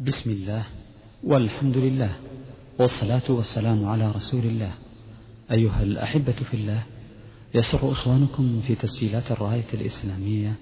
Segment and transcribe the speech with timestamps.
[0.00, 0.62] بسم الله
[1.24, 2.10] والحمد لله
[2.78, 4.72] والصلاة والسلام على رسول الله.
[5.50, 6.82] أيها الأحبة في الله
[7.54, 10.54] يسر إخوانكم في تسجيلات الراية الإسلامية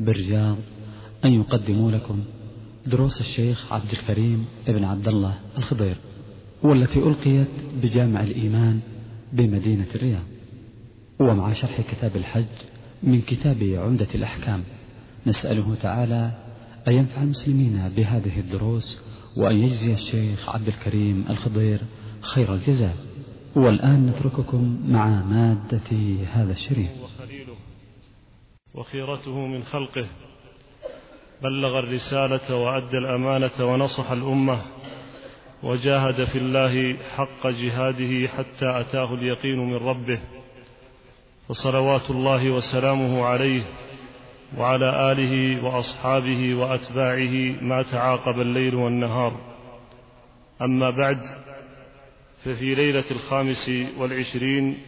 [0.00, 0.56] بالرياض
[1.24, 2.24] أن يقدموا لكم
[2.86, 5.96] دروس الشيخ عبد الكريم ابن عبد الله الخضير
[6.62, 7.48] والتي ألقيت
[7.82, 8.80] بجامع الإيمان
[9.32, 10.26] بمدينة الرياض.
[11.20, 12.54] ومع شرح كتاب الحج
[13.02, 14.62] من كتاب عمدة الأحكام
[15.26, 16.41] نسأله تعالى
[16.88, 19.00] أن ينفع المسلمين بهذه الدروس
[19.36, 21.80] وأن يجزي الشيخ عبد الكريم الخضير
[22.20, 22.96] خير الجزاء؟
[23.56, 25.96] والآن نترككم مع مادة
[26.32, 26.90] هذا الشريف.
[28.74, 30.06] وخيرته من خلقه.
[31.42, 34.62] بلغ الرسالة وأدى الأمانة ونصح الأمة.
[35.62, 40.20] وجاهد في الله حق جهاده حتى أتاه اليقين من ربه.
[41.48, 43.62] فصلوات الله وسلامه عليه
[44.58, 49.40] وعلى آله وأصحابه وأتباعه ما تعاقب الليل والنهار.
[50.62, 51.20] أما بعد
[52.44, 54.78] ففي ليلة الخامس والعشرين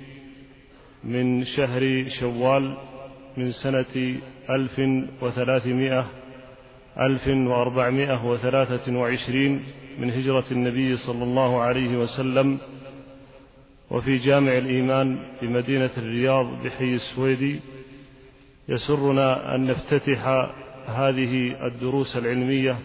[1.04, 2.76] من شهر شوال
[3.36, 4.16] من سنة
[4.50, 4.80] ألف
[5.22, 6.10] وثلاثمائة
[7.00, 9.62] ألف وأربعمائة وثلاثة وعشرين
[9.98, 12.58] من هجرة النبي صلى الله عليه وسلم
[13.90, 17.60] وفي جامع الإيمان بمدينة الرياض بحي السويدي
[18.68, 20.26] يسرنا أن نفتتح
[20.86, 22.78] هذه الدروس العلمية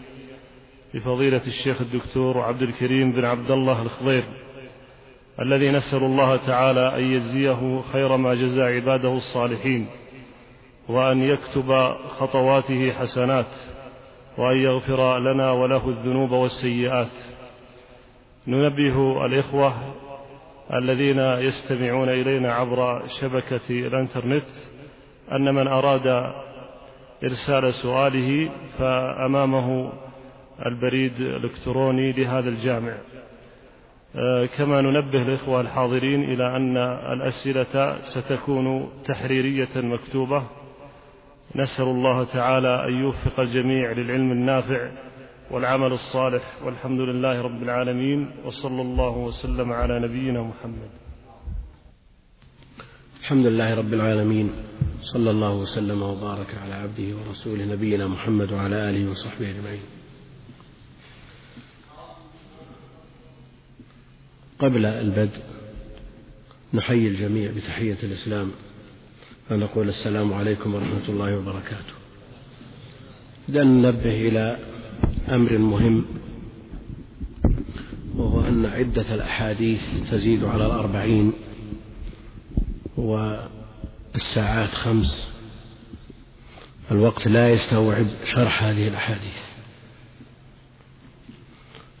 [0.94, 4.22] بفضيلة الشيخ الدكتور عبد الكريم بن عبد الله الخضير
[5.40, 9.86] الذي نسأل الله تعالى أن يجزيه خير ما جزى عباده الصالحين
[10.88, 13.56] وأن يكتب خطواته حسنات
[14.38, 17.12] وأن يغفر لنا وله الذنوب والسيئات.
[18.46, 19.74] ننبه الإخوة
[20.74, 24.48] الذين يستمعون إلينا عبر شبكة الإنترنت
[25.32, 26.06] أن من أراد
[27.24, 29.92] إرسال سؤاله فأمامه
[30.66, 32.94] البريد الإلكتروني لهذا الجامع.
[34.56, 36.76] كما ننبه الإخوة الحاضرين إلى أن
[37.12, 40.42] الأسئلة ستكون تحريرية مكتوبة.
[41.56, 44.90] نسأل الله تعالى أن يوفق الجميع للعلم النافع
[45.50, 50.90] والعمل الصالح والحمد لله رب العالمين وصلى الله وسلم على نبينا محمد.
[53.30, 54.50] الحمد لله رب العالمين
[55.02, 59.80] صلى الله وسلم وبارك على عبده ورسوله نبينا محمد وعلى آله وصحبه أجمعين.
[64.58, 65.38] قبل البدء
[66.74, 68.50] نحيي الجميع بتحية الإسلام
[69.48, 71.94] فنقول السلام عليكم ورحمة الله وبركاته.
[73.48, 74.58] بدأ ننبه إلى
[75.28, 76.04] أمر مهم
[78.16, 81.32] وهو أن عدة الأحاديث تزيد على الأربعين.
[83.00, 85.28] والساعات خمس.
[86.90, 89.42] الوقت لا يستوعب شرح هذه الأحاديث.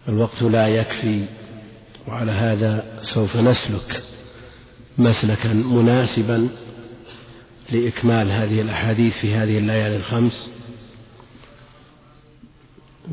[0.08, 1.26] الوقت لا يكفي
[2.08, 4.02] وعلى هذا سوف نسلك
[4.98, 6.48] مسلكا مناسبا
[7.70, 10.50] لإكمال هذه الأحاديث في هذه الليالي الخمس.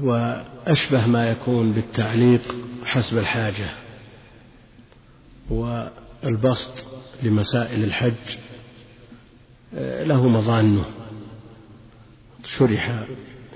[0.01, 3.73] وأشبه ما يكون بالتعليق حسب الحاجة.
[5.49, 8.37] والبسط لمسائل الحج
[10.07, 10.85] له مظانه.
[12.45, 13.05] شرح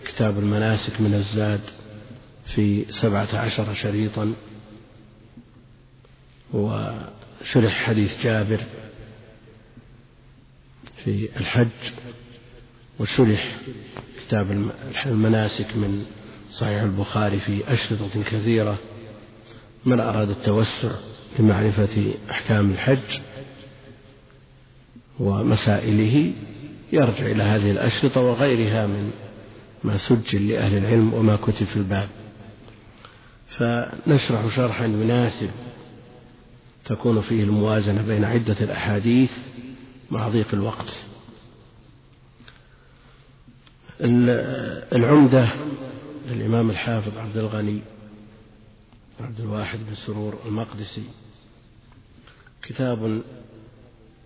[0.06, 1.62] كتاب المناسك من الزاد
[2.46, 4.34] في سبعة عشر شريطا
[6.54, 8.60] وشرح حديث جابر
[11.04, 11.68] في الحج
[13.00, 13.58] وشرح
[14.28, 14.72] كتاب
[15.06, 16.06] المناسك من
[16.52, 18.78] صحيح البخاري في أشرطة كثيرة.
[19.86, 20.92] من أراد التوسع
[21.40, 23.20] لمعرفة أحكام الحج
[25.22, 26.34] ومسائله
[26.92, 29.12] يرجع إلى هذه الأشرطة وغيرها من
[29.84, 32.10] ما سجل لأهل العلم وما كتب في الباب.
[33.48, 35.50] فنشرح شرحا يناسب
[36.86, 39.38] تكون فيه الموازنة بين عدة الأحاديث
[40.12, 41.06] مع ضيق الوقت.
[44.94, 45.48] العمدة
[46.28, 47.82] للإمام الحافظ عبد الغني
[49.20, 51.04] عبد الواحد بن سرور المقدسي.
[52.62, 53.22] كتاب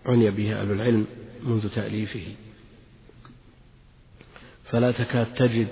[0.05, 1.05] عني به أهل العلم
[1.43, 2.25] منذ تأليفه.
[4.63, 5.67] فلا تكاد تجد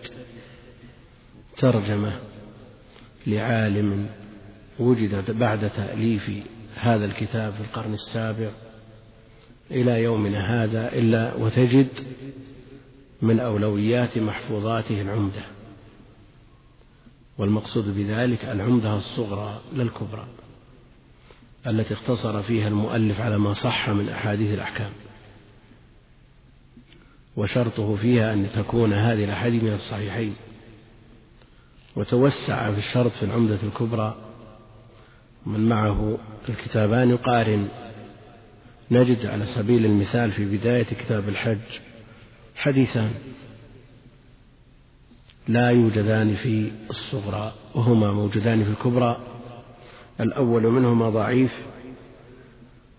[1.58, 2.20] ترجمة
[3.28, 4.10] لعالم
[4.80, 6.32] وجدت بعد تأليف
[6.76, 8.50] هذا الكتاب في القرن السابع
[9.72, 11.88] إلى يومنا هذا إلا وتجد
[13.22, 15.44] من أولويات محفوظاته العمدة.
[17.38, 20.28] والمقصود بذلك العمدة الصغرى لا الكبرى
[21.68, 24.92] التي اختصر فيها المؤلف على ما صح من أحاديث الأحكام.
[27.36, 30.36] وشرطه فيها أن تكون هذه الأحاديث من الصحيحين.
[31.96, 34.16] وتوسع في الشرط في العمدة الكبرى.
[35.46, 36.18] من معه
[36.50, 37.68] الكتابان يقارن
[38.92, 41.80] نجد على سبيل المثال في بداية كتاب الحج
[42.56, 43.12] حديثان.
[45.48, 49.33] لا يوجدان في الصغرى وهما موجودان في الكبرى.
[50.24, 51.52] الأول منهما ضعيف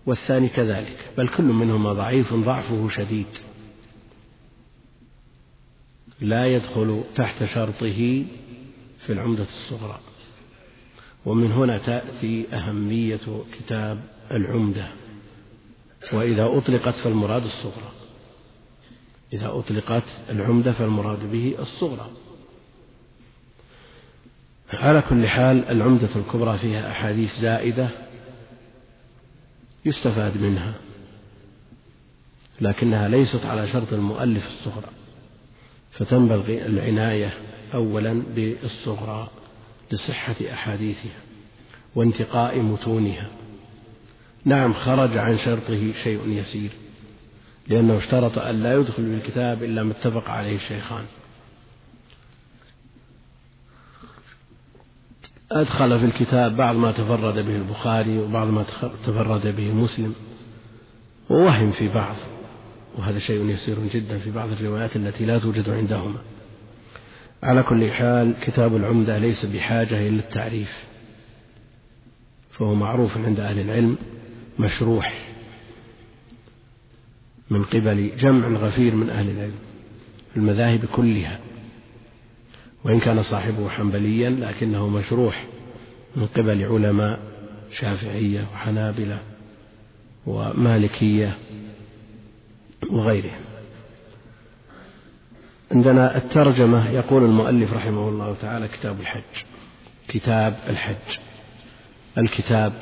[0.05, 3.27] والثاني كذلك بل كل منهما ضعيف ضعفه شديد.
[6.21, 8.25] لا يدخل تحت شرطه
[8.99, 9.99] في العمدة الصغرى.
[11.25, 14.87] ومن هنا تأتي أهمية كتاب العمدة.
[16.13, 17.91] وإذا أطلقت فالمراد الصغرى.
[19.33, 22.09] إذا أطلقت العمدة فالمراد به الصغرى.
[24.73, 27.89] على كل حال العمدة الكبرى فيها أحاديث زائدة
[29.85, 30.73] يستفاد منها
[32.61, 34.89] لكنها ليست على شرط المؤلف الصغرى
[35.91, 37.33] فتنبغي العناية
[37.73, 39.29] أولا بالصغرى
[39.91, 41.19] لصحة أحاديثها
[41.95, 43.29] وانتقاء متونها.
[44.45, 46.69] نعم خرج عن شرطه شيء يسير
[47.67, 51.05] لأنه اشترط أن لا يدخل بالكتاب إلا ما اتفق عليه الشيخان.
[55.55, 58.63] أدخل في الكتاب بعض ما تفرد به البخاري وبعض ما
[59.05, 60.15] تفرد به مسلم.
[61.29, 62.15] ووهم في بعض
[62.97, 66.19] وهذا شيء يسير جدا في بعض الروايات التي لا توجد عندهما.
[67.43, 70.85] على كل حال كتاب العمدة ليس بحاجة إلى التعريف.
[72.51, 73.97] فهو معروف عند أهل العلم
[74.59, 75.25] مشروح
[77.49, 79.55] من قبل جمع غفير من أهل العلم
[80.35, 81.39] المذاهب كلها.
[82.85, 85.45] وإن كان صاحبه حنبليا لكنه مشروح
[86.15, 87.19] من قبل علماء
[87.71, 89.19] شافعية وحنابلة
[90.25, 91.37] ومالكية
[92.91, 93.41] وغيرهم.
[95.71, 99.43] عندنا الترجمة يقول المؤلف رحمه الله تعالى كتاب الحج.
[100.07, 101.17] كتاب الحج.
[102.17, 102.73] الكتاب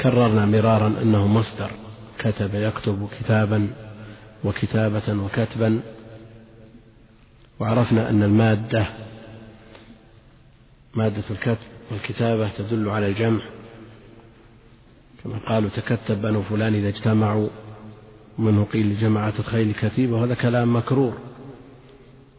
[0.00, 1.70] كررنا مرارا أنه مصدر.
[2.18, 3.68] كتب يكتب كتابا
[4.44, 5.80] وكتابة وكتبا.
[7.60, 8.86] وعرفنا أن المادة
[10.94, 13.40] مادة الكتب والكتابة تدل على الجمع.
[15.24, 17.48] كما قالوا تكتب بنو فلان إذا اجتمعوا
[18.38, 21.18] منه قيل جماعة الخيل كتيبة وهذا كلام مكرور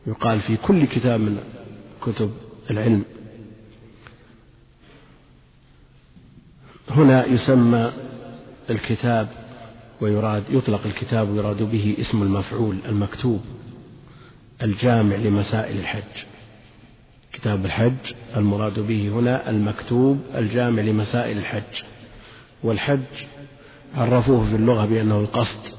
[0.07, 1.37] يقال في كل كتاب من
[2.01, 2.31] كتب
[2.71, 3.03] العلم.
[6.89, 7.91] هنا يسمى
[8.69, 9.27] الكتاب
[10.01, 13.41] ويراد يطلق الكتاب ويراد به اسم المفعول المكتوب.
[14.63, 16.23] الجامع لمسائل الحج.
[17.33, 21.83] كتاب الحج المراد به هنا المكتوب الجامع لمسائل الحج.
[22.63, 23.25] والحج
[23.95, 25.75] عرفوه في اللغة بأنه القصد.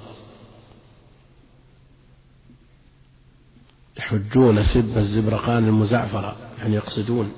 [3.98, 7.32] يحجون سب الزبرقان المزعفرة يعني يقصدون.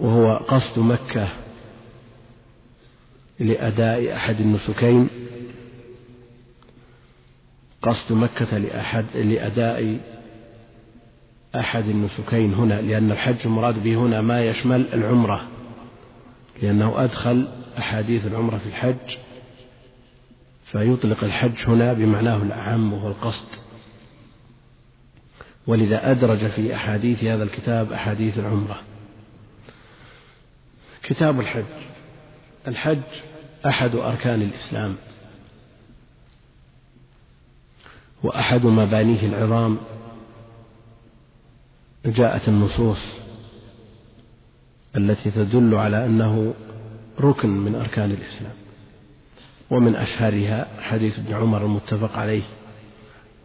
[0.00, 1.28] وهو قصد مكة
[3.38, 5.08] لأداء أحد النسكين.
[7.82, 9.98] قصد مكة لأحد لأداء
[11.56, 15.48] أحد النسكين هنا لأن الحج المراد به هنا ما يشمل العمرة
[16.62, 17.48] لأنه أدخل
[17.78, 19.16] أحاديث العمرة في الحج
[20.72, 23.48] فيطلق الحج هنا بمعناه الأعم وهو القصد.
[25.66, 28.80] ولذا أدرج في أحاديث هذا الكتاب أحاديث العمرة.
[31.02, 31.64] كتاب الحج.
[32.68, 33.02] الحج
[33.66, 34.96] أحد أركان الإسلام.
[38.22, 39.78] وأحد مبانيه العظام
[42.06, 42.98] جاءت النصوص
[44.96, 46.54] التي تدل على أنه
[47.20, 48.52] ركن من أركان الإسلام
[49.70, 52.42] ومن أشهرها حديث ابن عمر المتفق عليه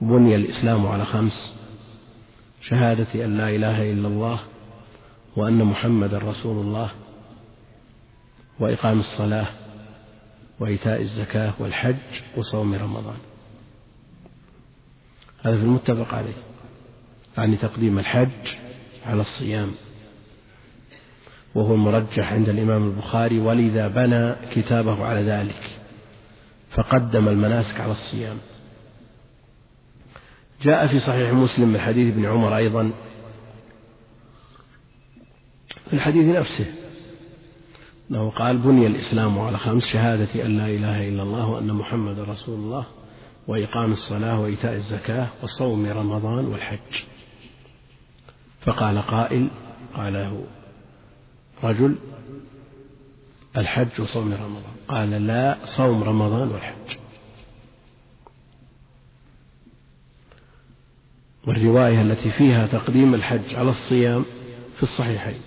[0.02, 1.56] بني الإسلام على خمس
[2.62, 4.40] شهادة أن لا إله إلا الله
[5.36, 6.90] وأن محمدا رسول الله
[8.60, 9.48] وإقام الصلاة
[10.60, 11.96] وإيتاء الزكاة والحج
[12.38, 13.18] وصوم رمضان.
[15.46, 16.34] هذا في المتفق عليه
[17.38, 18.56] يعني تقديم الحج
[19.06, 19.72] على الصيام.
[21.56, 25.70] وهو المرجح عند الإمام البخاري ولذا بنى كتابه على ذلك
[26.70, 28.38] فقدم المناسك على الصيام.
[30.62, 32.92] جاء في صحيح مسلم من حديث ابن عمر أيضا
[35.88, 36.66] في الحديث نفسه
[38.12, 42.60] أنه قال بني الإسلام على خمس شهادة أن لا إله إلا الله وأن محمد رسول
[42.60, 42.86] الله.
[43.48, 47.04] وإقام الصلاة وإيتاء الزكاة وصوم رمضان والحج.
[48.62, 49.50] فقال قائل
[49.96, 50.46] قال له
[51.64, 51.96] رجل
[53.58, 54.76] الحج وصوم رمضان.
[54.88, 56.98] قال لا صوم رمضان والحج.
[61.48, 64.26] والرواية التي فيها تقديم الحج على الصيام
[64.76, 65.42] في الصحيحين.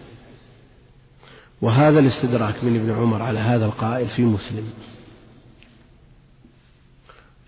[1.62, 4.73] وهذا الاستدراك من ابن عمر على هذا القائل في مسلم.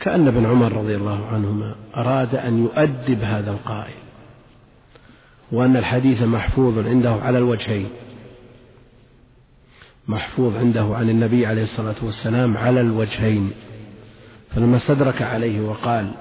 [0.01, 3.95] كأن ابن عمر رضي الله عنهما أراد أن يؤدب هذا القائل
[5.53, 7.89] وأن الحديث محفوظ عنده على الوجهين
[10.09, 13.51] محفوظ عنده عن النبي عليه الصلاة والسلام على الوجهين.
[14.51, 16.13] فلما استدرك عليه وقال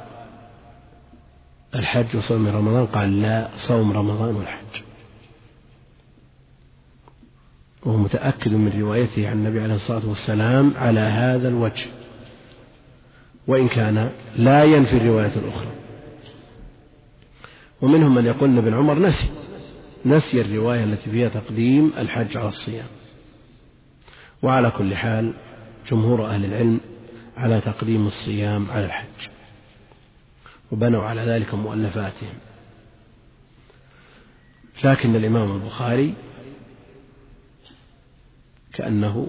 [1.75, 4.83] الحج وصوم رمضان؟ قال لا صوم رمضان والحج.
[7.85, 11.85] وهو متأكد من روايته عن النبي عليه الصلاة والسلام على هذا الوجه.
[13.49, 15.71] وإن كان لا ينفي الرواية الأخرى.
[17.81, 19.29] ومنهم من يقول أن ابن عمر نسي
[20.05, 22.87] نسي الرواية التي فيها تقديم الحج على الصيام.
[24.41, 25.33] وعلى كل حال
[25.91, 26.79] جمهور أهل العلم
[27.37, 29.29] على تقديم الصيام على الحج
[30.71, 32.33] وبنوا على ذلك مؤلفاتهم.
[34.83, 36.13] لكن الإمام البخاري
[38.73, 39.27] كأنه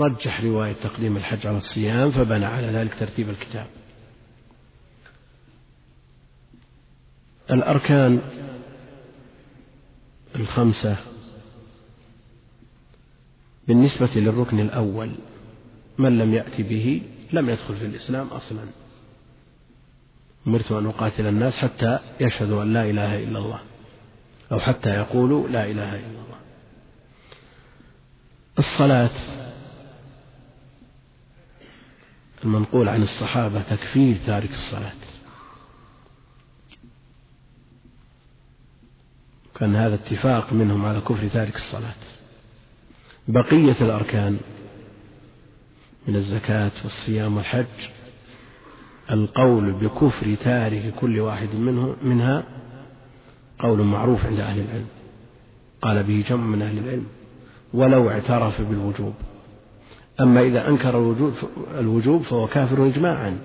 [0.00, 3.66] رجح رواية تقديم الحج على الصيام فبنى على ذلك ترتيب الكتاب.
[7.50, 8.20] الأركان
[10.36, 10.96] الخمسة
[13.68, 15.14] بالنسبة للركن الأول
[15.98, 18.64] من لم يأتي به لم يدخل في الإسلام أصلا.
[20.46, 23.60] أمرت أن أقاتل الناس حتى يشهدوا أن لا إله إلا الله
[24.52, 26.38] أو حتى يقولوا لا إله إلا الله.
[28.58, 29.41] الصلاة
[32.44, 34.92] المنقول عن الصحابة تكفير تارك الصلاة.
[39.54, 41.94] كان هذا اتفاق منهم على كفر تارك الصلاة.
[43.28, 44.38] بقية الأركان
[46.08, 47.88] من الزكاة والصيام والحج
[49.10, 52.44] القول بكفر تارك كل واحد منه منها
[53.58, 54.86] قول معروف عند أهل العلم.
[55.82, 57.06] قال به جمع من أهل العلم.
[57.74, 59.14] ولو اعترف بالوجوب.
[60.22, 61.14] أما إذا أنكر
[61.78, 63.38] الوجوب فهو كافر إجماعا.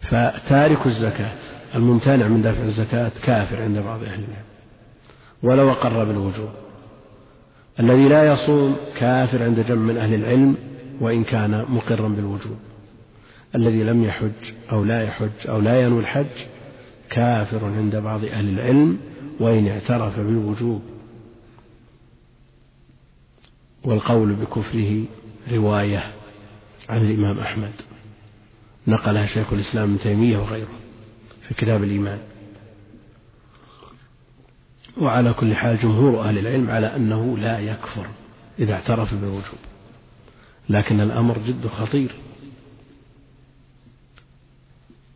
[0.00, 1.34] فتارك الزكاة
[1.74, 4.44] الممتنع من دفع الزكاة كافر عند بعض أهل العلم.
[5.42, 6.48] ولو أقر بالوجوب.
[7.80, 10.56] الذي لا يصوم كافر عند جمع من أهل العلم
[11.00, 12.56] وإن كان مقرا بالوجوب.
[13.54, 16.36] الذي لم يحج أو لا يحج أو لا ينوي الحج
[17.10, 18.98] كافر عند بعض أهل العلم
[19.40, 20.82] وإن اعترف بالوجوب.
[23.84, 25.04] والقول بكفره
[25.50, 26.12] رواية
[26.88, 27.72] عن الإمام أحمد.
[28.86, 30.78] نقلها شيخ الإسلام ابن تيمية وغيره
[31.48, 32.18] في كتاب الإيمان.
[35.00, 38.06] وعلى كل حال جمهور أهل العلم على أنه لا يكفر
[38.58, 39.58] إذا اعترف بالوجوب.
[40.68, 42.14] لكن الأمر جد خطير.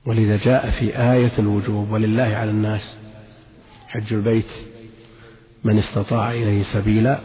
[0.06, 2.96] ولذا جاء في آية الوجوب ولله على الناس
[3.88, 4.50] حج البيت
[5.64, 7.20] من استطاع إليه سبيلا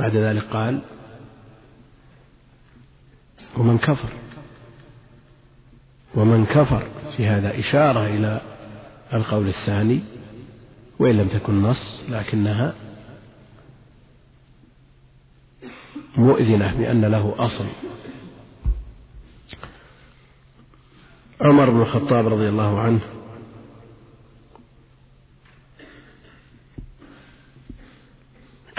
[0.00, 0.80] بعد ذلك قال
[3.56, 4.12] ومن كفر
[6.14, 6.86] ومن كفر
[7.16, 8.40] في هذا إشارة إلى
[9.12, 10.00] القول الثاني
[10.98, 12.74] وإن لم تكن نص لكنها
[16.16, 17.66] مؤذنة بأن له أصل.
[21.40, 23.00] عمر بن الخطاب رضي الله عنه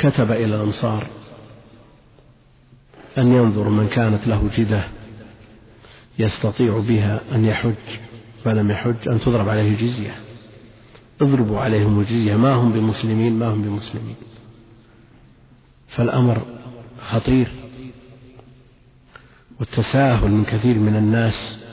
[0.05, 1.07] كتب إلى الأنصار
[3.17, 4.83] أن ينظر من كانت له جدة
[6.19, 7.99] يستطيع بها أن يحج
[8.43, 10.15] فلم يحج أن تضرب عليه جزية
[11.21, 12.35] اضربوا عليهم الجزية.
[12.35, 14.15] ما هم بمسلمين؟ ما هم بمسلمين.
[15.87, 16.41] فالأمر
[17.01, 17.51] خطير
[19.59, 21.65] والتساهل من كثير من الناس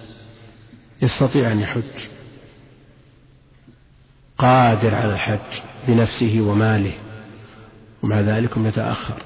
[1.03, 2.07] يستطيع أن يحج
[4.39, 6.95] قادر على الحج بنفسه وماله.
[8.03, 9.23] ومع ذلك يتأخر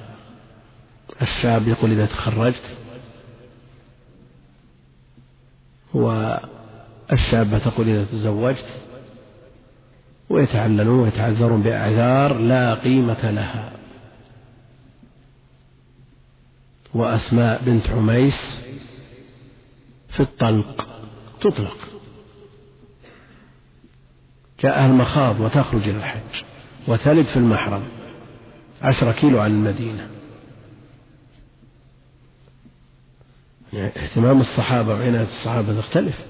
[1.21, 2.77] الشاب يقول إذا تخرجت
[5.93, 8.65] والشابة تقول إذا تزوجت
[10.29, 13.71] ويتعللون ويتعذرون بأعذار لا قيمة لها.
[16.93, 18.61] وأسماء بنت عميس
[20.09, 20.87] في الطلق
[21.41, 21.77] تطلق.
[24.63, 26.43] جاءها المخاض وتخرج إلى الحج
[26.87, 27.96] وتلد في المحرم.
[28.81, 30.07] عشرة كيلو عن المدينة.
[33.73, 36.25] يعني اهتمام الصحابة وعناية الصحابة تختلف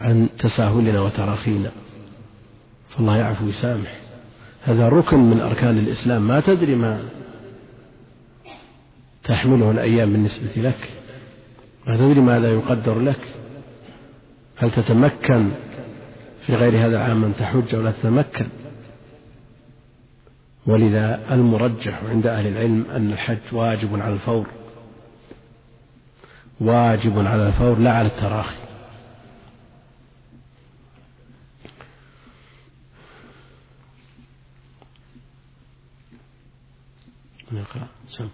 [0.00, 1.70] عن تساهلنا وتراخينا.
[2.88, 4.00] فالله يعفو ويسامح.
[4.62, 6.22] هذا ركن من أركان الإسلام.
[6.22, 7.02] ما تدري ما
[9.24, 10.90] تحمله الأيام بالنسبة لك.
[11.86, 13.20] ما تدري ماذا يقدر لك.
[14.56, 15.50] هل تتمكن
[16.46, 18.46] في غير هذا العام أن تحج أو لا تتمكن؟
[20.68, 24.46] ولذا المرجح عند أهل العلم أن الحج واجب على الفور.
[26.60, 28.56] واجب على الفور لا على التراخي.
[37.52, 37.88] نقرأ.
[38.08, 38.28] سم.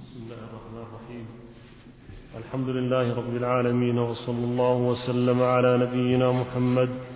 [0.00, 1.26] بسم الله الرحمن الرحيم.
[2.36, 7.13] الحمد لله رب العالمين وصلى الله وسلم على نبينا محمد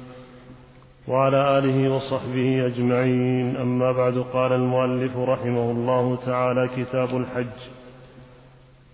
[1.09, 3.57] وعلى آله وصحبه أجمعين.
[3.57, 7.59] أما بعد قال المؤلف رحمه الله تعالى كتاب الحج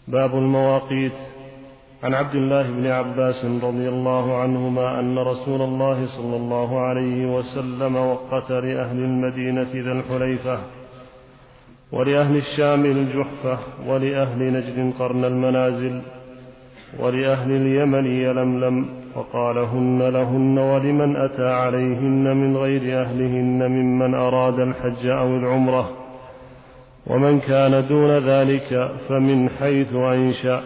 [0.09, 1.13] باب المواقيت.
[2.05, 7.97] عن عبد الله بن عباس رضي الله عنهما أن رسول الله صلى الله عليه وسلم
[7.97, 10.59] وقت لأهل المدينة ذا الحليفة
[11.93, 16.01] ولأهل الشام الجحفة ولأهل نجد قرن المنازل
[16.99, 25.37] ولأهل اليمن يلملم وقالهن لهن ولمن أتى عليهن من غير أهلهن ممن أراد الحج أو
[25.37, 25.91] العمرة
[27.07, 30.63] ومن كان دون ذلك فمن حيث أنشأ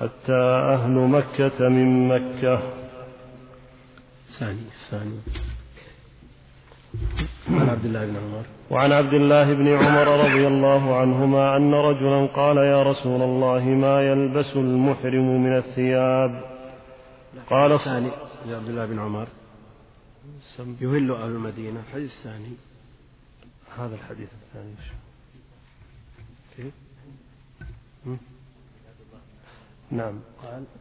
[0.00, 0.42] حتى
[0.74, 2.62] أهل مكة من مكة.
[4.38, 5.18] ثاني ثاني.
[7.50, 8.44] عن عبد الله بن عمر.
[8.70, 14.02] وعن عبد الله بن عمر رضي الله عنهما أن رجلا قال يا رسول الله ما
[14.02, 16.51] يلبس المحرم من الثياب؟
[17.50, 18.10] قال الثاني
[18.46, 19.28] عبد الله بن عمر.
[20.80, 21.80] يهل أهل المدينة.
[21.80, 22.56] الحديث الثاني.
[23.78, 24.74] هذا الحديث الثاني.
[29.92, 30.14] نعم.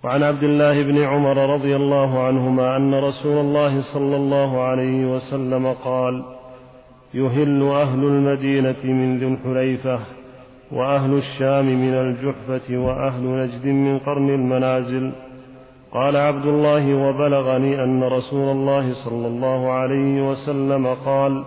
[0.03, 5.73] وعن عبد الله بن عمر رضي الله عنهما أن رسول الله صلى الله عليه وسلم
[5.73, 6.23] قال
[7.13, 9.99] يهل أهل المدينة من ذي الحليفة
[10.71, 15.13] وأهل الشام من الجحفة وأهل نجد من قرن المنازل
[15.93, 21.45] قال عبد الله وبلغني أن رسول الله صلى الله عليه وسلم قال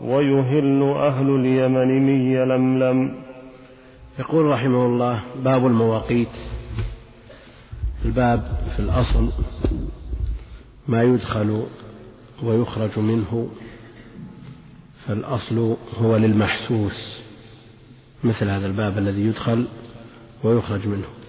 [0.00, 3.14] ويهل أهل اليمن من يلملم
[4.18, 6.28] يقول رحمه الله باب المواقيت.
[8.04, 8.42] الباب
[8.76, 9.32] في الأصل
[10.88, 11.66] ما يدخل
[12.42, 13.48] ويخرج منه
[15.06, 17.22] فالأصل هو للمحسوس
[18.24, 19.66] مثل هذا الباب الذي يدخل
[20.44, 21.21] ويخرج منه.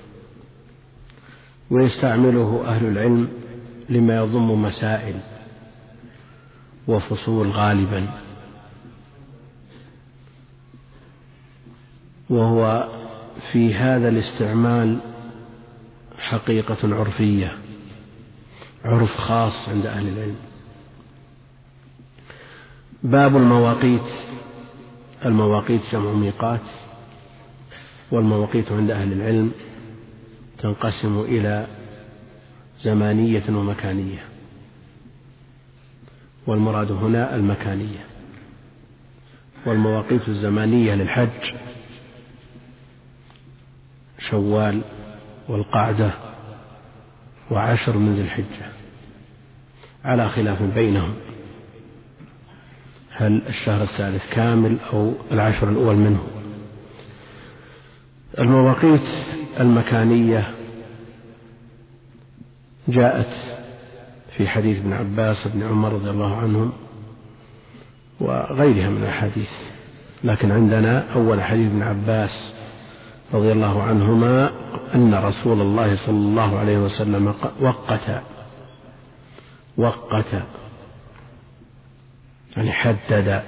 [1.69, 3.30] ويستعمله أهل العلم
[3.89, 5.15] لما يضم مسائل
[6.88, 8.08] وفصول غالبا.
[12.30, 12.89] وهو
[13.52, 14.97] في هذا الاستعمال
[16.19, 17.58] حقيقة عرفية
[18.86, 20.36] عرف خاص عند أهل العلم.
[23.04, 24.10] باب المواقيت
[25.26, 26.62] المواقيت جمع ميقات
[28.12, 29.52] والمواقيت عند أهل العلم.
[30.63, 31.67] تنقسم إلى
[32.82, 34.23] زمانية ومكانية.
[36.47, 38.06] والمراد هنا المكانية.
[39.65, 41.56] والمواقيت الزمانية للحج
[44.30, 44.82] شوال
[45.49, 46.12] والقعدة
[47.52, 48.71] وعشر من ذي الحجة.
[50.06, 51.13] على خلاف بينهم
[53.10, 56.28] هل الشهر الثالث كامل أو العشر الأول منه؟
[58.39, 60.54] المواقيت المكانية
[62.88, 63.34] جاءت
[64.38, 66.74] في حديث ابن عباس بن عمر رضي الله عنهم
[68.20, 69.52] وغيرها من الأحاديث.
[70.24, 72.56] لكن عندنا أول حديث ابن عباس
[73.34, 74.52] رضي الله عنهما
[74.96, 78.22] أن رسول الله صلى الله عليه وسلم وقت
[79.78, 80.26] وقت
[82.58, 83.44] يعني حدد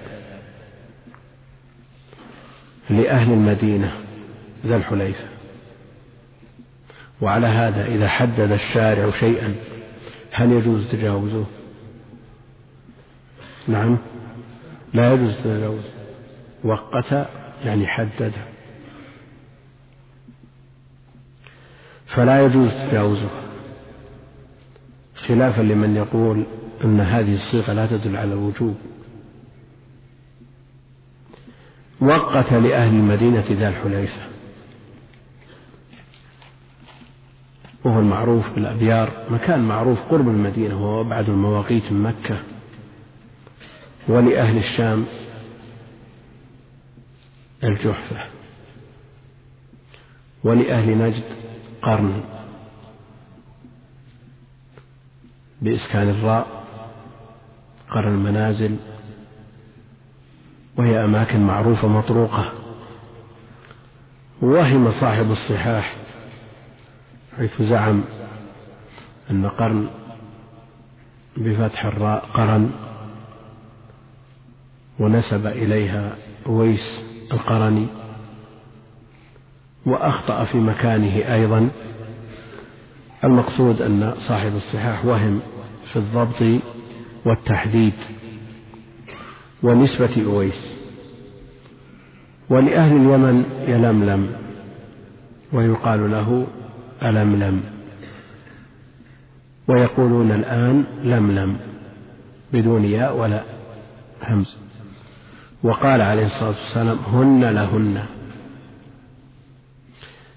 [2.90, 3.94] لأهل المدينة
[4.66, 5.35] ذا الحليفة.
[7.22, 9.56] وعلى هذا إذا حدد الشارع شيئا
[10.32, 11.46] هل يجوز تجاوزه؟
[13.68, 13.98] نعم.
[14.94, 15.90] لا يجوز تجاوزه.
[16.64, 17.28] وقت
[17.64, 18.32] يعني حدد.
[22.06, 23.30] فلا يجوز تجاوزه.
[25.16, 26.44] خلافا لمن يقول
[26.84, 28.76] أن هذه الصيغة لا تدل على الوجوب.
[32.02, 34.35] وقت لأهل المدينة ذا الحليفة.
[37.86, 42.40] وهو المعروف بالأبيار مكان معروف قرب المدينة وهو أبعد المواقيت من مكة
[44.08, 45.06] ولأهل الشام
[47.64, 48.18] الجحفة
[50.44, 51.24] ولأهل نجد
[51.82, 52.22] قرن
[55.62, 56.66] بإسكان الراء
[57.90, 58.76] قرن المنازل
[60.78, 62.54] وهي أماكن معروفة مطروقة
[64.42, 66.05] وهم صاحب الصحاح
[67.38, 68.04] حيث زعم
[69.32, 69.88] أن قرن
[71.38, 72.72] بفتح الراء قرن
[75.00, 77.88] ونسب إليها أويس القرني
[79.86, 81.70] وأخطأ في مكانه أيضا.
[83.24, 85.40] المقصود أن صاحب الصحاح وهم
[85.92, 86.62] في الضبط
[87.26, 87.94] والتحديد
[89.64, 90.76] ونسبة أويس.
[92.50, 94.36] ولأهل اليمن يلملم
[95.54, 96.48] ويقال له
[97.06, 97.62] ألملم.
[99.68, 101.58] ويقولون الآن لملم
[102.54, 103.44] بدون ياء ولا
[104.24, 104.56] همز.
[105.64, 108.04] وقال عليه الصلاة والسلام هن لهن.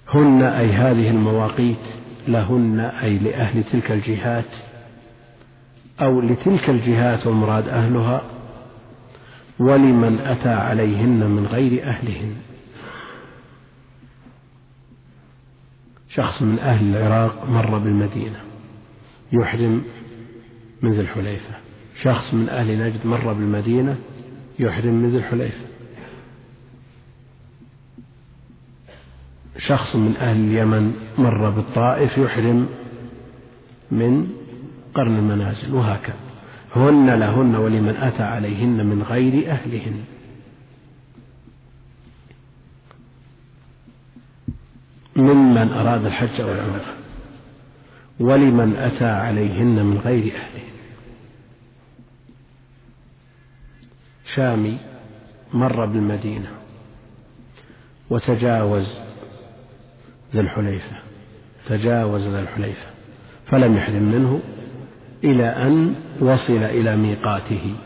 [0.09, 1.77] هن أي هذه المواقيت
[2.29, 4.55] لهن أي لأهل تلك الجهات
[6.01, 8.23] أو لتلك الجهات والمراد أهلها
[9.59, 12.35] ولمن أتى عليهن من غير أهلهن.
[16.09, 18.41] شخص من أهل العراق مر بالمدينة
[19.33, 19.83] يحرم
[20.83, 21.55] من ذي الحليفة.
[22.01, 23.97] شخص من أهل نجد مر بالمدينة
[24.59, 25.65] يحرم من ذي الحليفة.
[29.59, 32.69] شخص من أهل اليمن مر بالطائف يحرم
[33.91, 34.29] من
[34.95, 36.17] قرن المنازل وهكذا.
[36.77, 40.05] هن لهن ولمن أتى عليهن من غير أهلهن.
[45.19, 46.95] ممن أراد الحج أو العمرة
[48.21, 50.69] ولمن أتى عليهن من غير أهلهن
[54.35, 54.79] شامي
[55.55, 56.51] مر بالمدينة
[58.11, 58.99] وتجاوز
[60.35, 60.97] ذا الحليفة
[61.67, 62.87] تجاوز ذا الحليفة
[63.47, 64.41] فلم يحرم منه
[65.25, 67.77] إلى أن وصل إلى ميقاته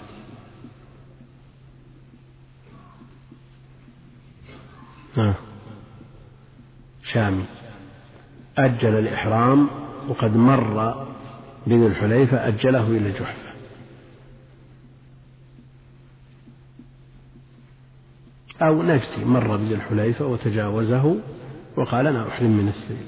[5.19, 5.35] آه.
[7.13, 7.45] شامي
[8.59, 9.69] أجل الإحرام
[10.09, 11.07] وقد مر
[11.67, 13.53] بذي الحليفة أجله إلى الجحفة
[18.63, 21.17] أو نجدي مر بذي الحليفة وتجاوزه
[21.77, 23.07] وقال أنا أحرم من السيل.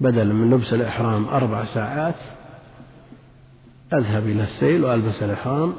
[0.00, 2.14] بدلا من لبس الإحرام أربع ساعات
[3.92, 5.74] أذهب إلى السيل وألبس الإحرام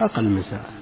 [0.00, 0.75] أقل من ساعة.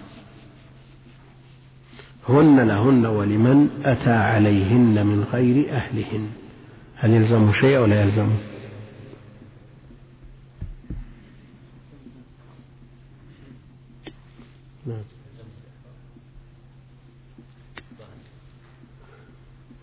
[2.28, 6.28] هن لهن ولمن أتى عليهن من غير أهلهن.
[6.96, 8.10] هل يلزم شيء أو لا.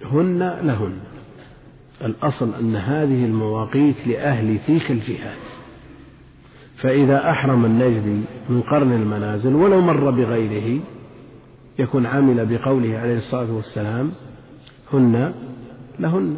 [0.05, 0.99] هن لهن.
[2.01, 5.37] الأصل أن هذه المواقيت لأهل تلك الجهات.
[6.75, 10.81] فإذا أحرم النجدي من قرن المنازل ولو مر بغيره
[11.81, 14.11] يكون عمل بقوله عليه الصلاة والسلام
[14.93, 15.33] هن
[15.99, 16.37] لهن.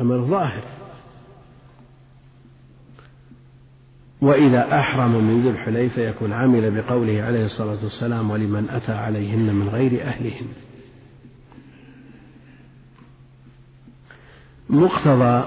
[0.00, 0.64] أمر ظاهر.
[4.22, 9.68] وإذا أحرم من ذي الحليفة يكون عمل بقوله عليه الصلاة والسلام ولمن أتى عليهن من
[9.68, 10.46] غير أهلهن.
[14.70, 15.44] مقتضى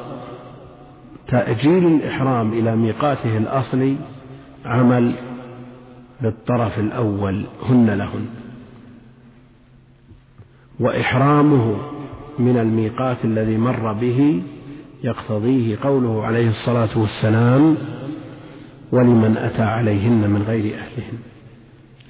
[1.27, 3.97] تأجيل الإحرام إلى ميقاته الأصلي
[4.65, 5.17] عمل
[6.21, 8.42] بالطرف الأول هن لهن.
[10.79, 11.75] وإحرامه
[12.39, 14.43] من الميقات الذي مر به
[15.03, 17.77] يقتضيه قوله عليه الصلاة والسلام
[18.91, 21.17] ولمن أتى عليهن من غير أهلهن.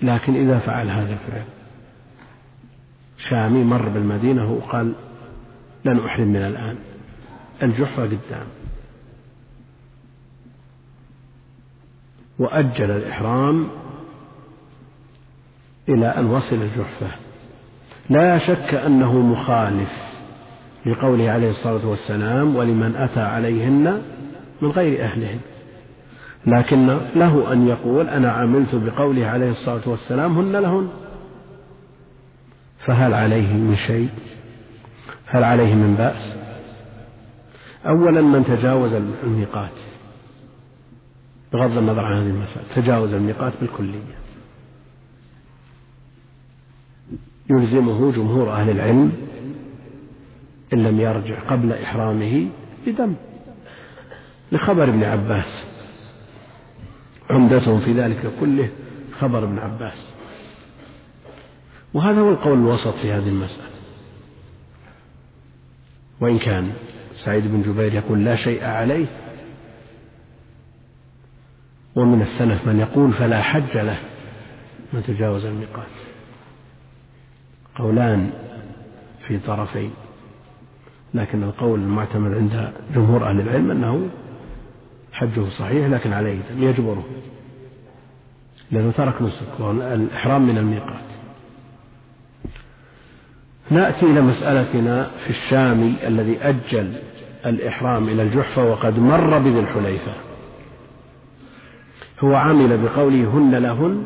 [0.02, 1.46] لكن إذا فعل هذا الفعل
[3.18, 4.94] شامي مر بالمدينة وقال
[5.86, 6.78] لن أحرم من الآن
[7.64, 8.48] الجحفة قدام.
[12.40, 13.68] وأجل الإحرام
[15.90, 17.23] إلى أن وصل الجحفة.
[18.10, 19.92] لا شك أنه مخالف
[20.86, 24.02] لقوله عليه الصلاة والسلام ولمن أتى عليهن
[24.62, 25.40] من غير أهلهن.
[26.46, 30.90] لكن له أن يقول أنا عملت بقوله عليه الصلاة والسلام هن لهن.
[32.80, 34.10] فهل عليه من شيء؟
[35.26, 36.34] هل عليه من بأس؟
[37.86, 39.72] أولا من تجاوز الميقات
[41.54, 44.23] بغض النظر عن هذه المسألة تجاوز الميقات بالكلية.
[47.50, 49.12] يلزمه جمهور أهل العلم
[50.74, 52.48] إن لم يرجع قبل إحرامه
[52.88, 53.14] بدم.
[54.52, 55.66] لخبر ابن عباس.
[57.30, 58.70] عمدتهم في ذلك كله
[59.20, 60.14] خبر ابن عباس.
[61.94, 63.74] وهذا هو القول الوسط في هذه المسألة.
[66.22, 66.72] وإن كان
[67.16, 69.06] سعيد بن جبير يقول لا شيء عليه
[71.96, 74.00] ومن السلف من يقول فلا حج له
[74.94, 76.13] من تجاوز الميقات.
[77.76, 78.32] قولان
[79.28, 79.90] في طرفي
[81.14, 84.10] لكن القول المعتمد عند جمهور أهل العلم أنه
[85.14, 87.04] حجه صحيح لكن عليه دم يجبره
[88.72, 91.04] لأنه ترك نسك والإحرام من الميقات.
[93.70, 96.94] نأتي إلى مسألتنا في الشامي الذي أجل
[97.46, 100.16] الإحرام إلى الجحفة وقد مر بذي الحليفة.
[102.20, 104.06] هو عمل بقوله هن لهن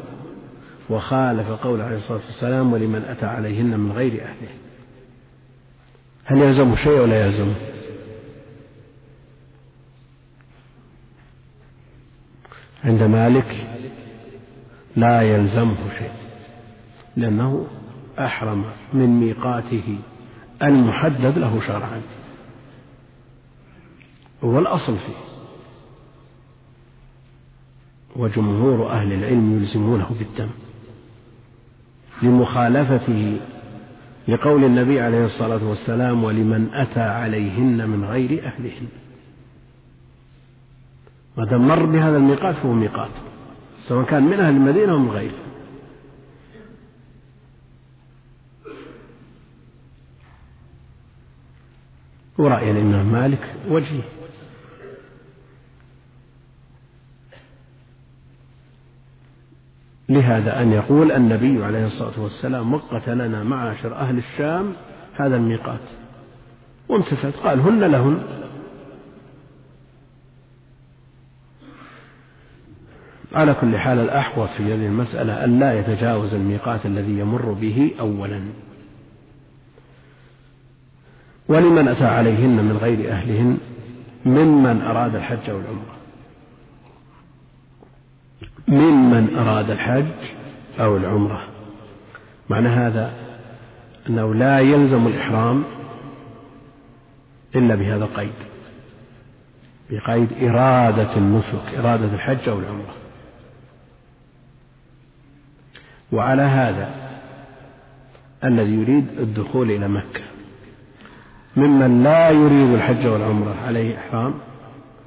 [0.89, 4.49] وخالف قول عليه الصلاة والسلام ولمن أتى عليهن من غير أهله.
[6.25, 7.53] هل يلزم شيء ولا يلزم؟
[12.83, 13.67] عند مالك
[14.95, 16.11] لا يلزمه شيء
[17.15, 17.67] لأنه
[18.19, 19.97] أحرم من ميقاته
[20.63, 22.01] المحدد له شرعا.
[24.43, 25.27] هو الأصل فيه.
[28.15, 30.49] وجمهور أهل العلم يلزمونه بالدم.
[32.21, 33.39] لمخالفته
[34.27, 38.87] لقول النبي عليه الصلاة والسلام ولمن أتى عليهن من غير أهلهن.
[41.37, 43.11] ما دام مر بهذا الميقات فهو ميقات
[43.87, 45.33] سواء كان من أهل المدينة أو من غيره
[52.37, 54.16] ورأي الإمام مالك وجهه.
[60.09, 64.73] لهذا أن يقول النبي عليه الصلاة والسلام وقت لنا معاشر أهل الشام
[65.15, 65.79] هذا الميقات.
[66.89, 68.23] وامتثلت قال هن لهن.
[73.33, 78.41] على كل حال الأحوط في هذه المسألة أن لا يتجاوز الميقات الذي يمر به أولا.
[81.47, 83.57] ولمن أتى عليهن من غير أهلهن
[84.25, 85.97] ممن أراد الحج أو العمرة
[88.67, 90.05] ممن أراد الحج
[90.79, 91.43] أو العمرة.
[92.49, 93.13] معنى هذا
[94.09, 95.63] أنه لا يلزم الإحرام
[97.55, 98.33] إلا بهذا القيد
[99.89, 102.93] بقيد إرادة النسك إرادة الحج أو العمرة.
[106.11, 106.89] وعلى هذا
[108.43, 110.21] الذي يريد الدخول إلى مكة
[111.57, 114.33] ممن لا يريد الحج والعمرة عليه إحرام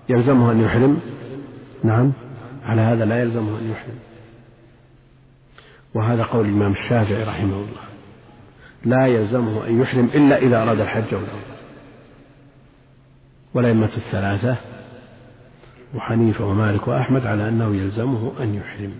[0.09, 1.01] يلزمه أن يحرم؟
[1.85, 2.13] نعم.
[2.63, 3.99] على هذا لا يلزمه أن يحرم.
[5.95, 7.85] وهذا قول الإمام الشافعي رحمه الله.
[8.85, 11.57] لا يلزمه أن يحرم إلا إذا أراد الحج والعمرة.
[13.55, 14.57] والأئمة الثلاثة
[15.95, 18.93] وحنيفة ومالك وأحمد على أنه يلزمه أن يحرم.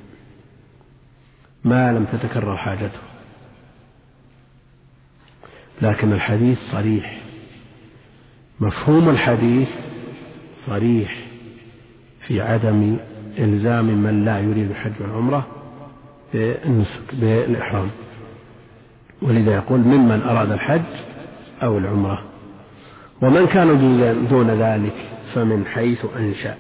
[1.65, 3.01] ما لم تتكرر حاجته.
[5.83, 7.21] لكن الحديث صريح.
[8.61, 9.69] مفهوم الحديث
[10.57, 11.27] صريح
[12.27, 12.97] في عدم
[13.39, 15.47] إلزام من لا يريد الحج والعمرة
[16.33, 17.91] بالنسك بالإحرام.
[19.23, 20.83] ولذا يقول ممن أراد الحج
[21.63, 22.25] أو العمرة.
[23.23, 23.69] ومن كان
[24.31, 24.95] دون ذلك
[25.35, 26.57] فمن حيث أنشأ.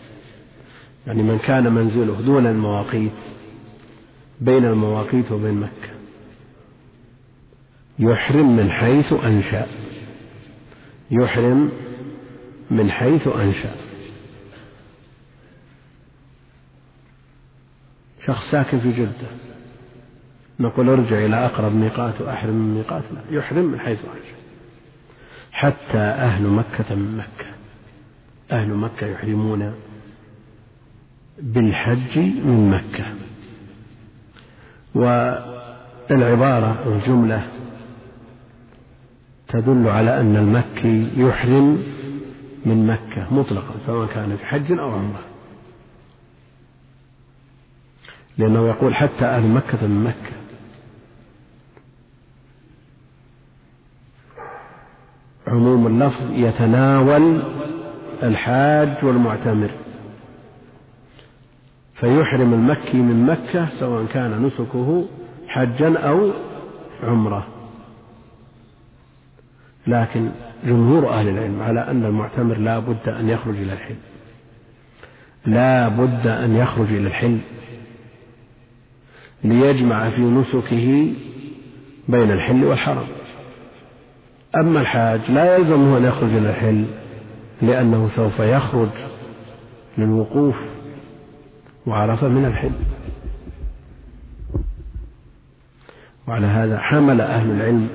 [1.07, 3.19] يعني من كان منزله دون المواقيت
[4.41, 5.91] بين المواقيت وبين مكة.
[7.99, 9.67] يحرم من حيث أنشأ.
[11.11, 11.71] يحرم
[12.71, 13.90] من حيث أنشأ.
[18.31, 19.29] شخص ساكن في جدة.
[20.61, 23.03] نقول ارجع إلى أقرب ميقات وأحرم من ميقات.
[23.13, 24.41] لا يحرم من حيث أنشأ
[25.53, 27.51] حتى أهل مكة من مكة.
[28.53, 29.75] أهل مكة يحرمون
[31.43, 33.05] بالحج من مكة.
[36.11, 37.49] والعبارة الجملة
[39.49, 41.83] تدل على أن المكي يحرم
[42.67, 45.30] من مكة مطلقا سواء كان في حج أو عمرة.
[48.41, 50.37] لأنه يقول حتى أهل مكة من مكة.
[55.47, 57.43] عموم اللفظ يتناول
[58.23, 59.71] الحاج والمعتمر.
[61.95, 65.09] فيحرم المكي من مكة سواء كان نسكه
[65.49, 66.31] حجا أو
[67.03, 67.47] عمرة.
[69.87, 70.31] لكن
[70.65, 73.97] جمهور أهل العلم على أن المعتمر لا بد أن يخرج إلى الحل.
[75.47, 77.39] لا بد أن يخرج إلى الحل.
[79.45, 81.13] ليجمع في نسكه
[82.09, 83.07] بين الحل والحرم
[84.57, 86.85] أما الحاج لا يلزمه أن يخرج إلى الحل
[87.63, 88.89] لأنه سوف يخرج
[89.99, 90.57] للوقوف
[91.87, 92.71] وعرفة من الحل.
[96.29, 97.89] وعلى هذا حمل أهل العلم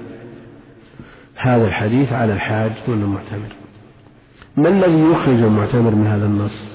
[1.35, 3.55] هذا الحديث على الحاج دون المعتمر
[4.57, 6.74] ما الذي يخرج المعتمر من هذا النص؟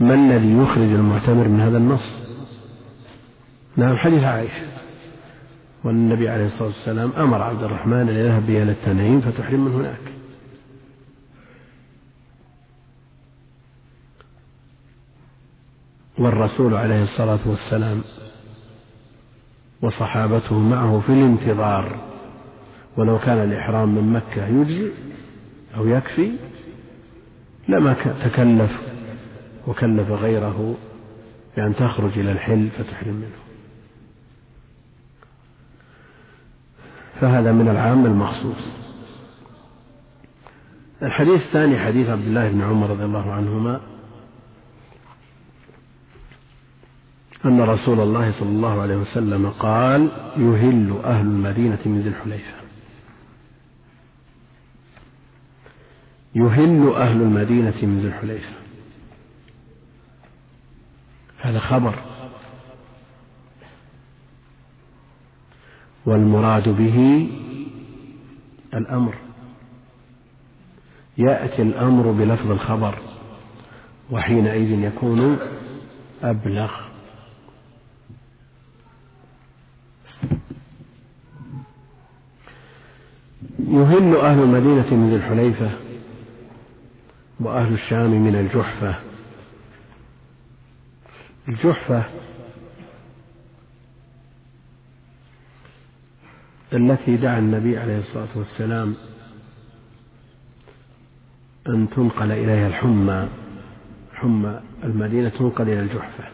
[0.00, 2.04] ما الذي يخرج المعتمر من هذا النص؟
[3.76, 4.66] نعم حديث عائشة.
[5.84, 10.00] والنبي عليه الصلاة والسلام أمر عبد الرحمن أن يذهب إلى التنعيم فتحرم من هناك.
[16.18, 18.02] والرسول عليه الصلاة والسلام
[19.82, 22.08] وصحابته معه في الانتظار.
[22.96, 24.92] ولو كان الإحرام من مكة يجزي
[25.76, 26.32] أو يكفي
[27.68, 27.92] لما
[28.24, 28.87] تكلف
[29.68, 30.76] وكلف غيره
[31.56, 33.38] بأن تخرج إلى الحل فتحرم منه.
[37.20, 38.72] فهذا من العام المخصوص.
[41.02, 43.80] الحديث الثاني حديث عبد الله بن عمر رضي الله عنهما
[47.44, 52.58] أن رسول الله صلى الله عليه وسلم قال يهل أهل المدينة من ذي الحليفة.
[56.34, 58.67] يهل أهل المدينة من ذي الحليفة.
[61.38, 61.94] هذا خبر.
[66.06, 67.28] والمراد به
[68.74, 69.14] الأمر.
[71.18, 72.98] يأتي الأمر بلفظ الخبر
[74.10, 75.38] وحينئذ يكون
[76.22, 76.72] أبلغ.
[83.58, 85.70] يهل أهل المدينة من ذي الحليفة
[87.40, 89.17] وأهل الشام من الجحفة.
[91.48, 92.04] الجحفة.
[96.72, 98.94] التي دعا النبي عليه الصلاة والسلام
[101.68, 103.28] أن تنقل إليها الحمى
[104.14, 106.24] حمى المدينة تنقل إلى الجحفة.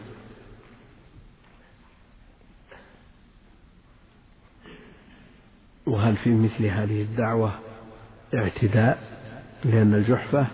[5.85, 7.59] وهل في مثل هذه الدعوة
[8.33, 9.15] اعتداء
[9.65, 10.47] لأن الجحفة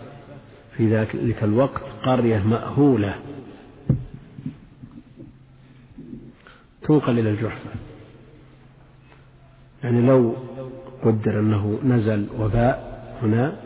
[0.77, 3.15] في ذلك الوقت قرية مأهولة؟
[6.81, 7.69] تنقل إلى الجحفة.
[9.83, 10.35] يعني لو
[11.03, 12.91] قدر أنه نزل وباء
[13.21, 13.57] هنا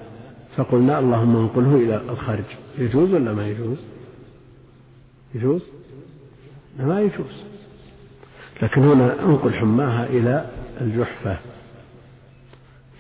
[0.56, 2.44] فقلنا اللهم انقله إلى الخارج.
[2.78, 3.78] يجوز ولا ما يجوز؟
[5.36, 5.62] يجوز؟
[6.80, 7.44] ما يجوز.
[8.62, 10.50] لكن هنا انقل حماها إلى
[10.82, 11.38] الجحفة.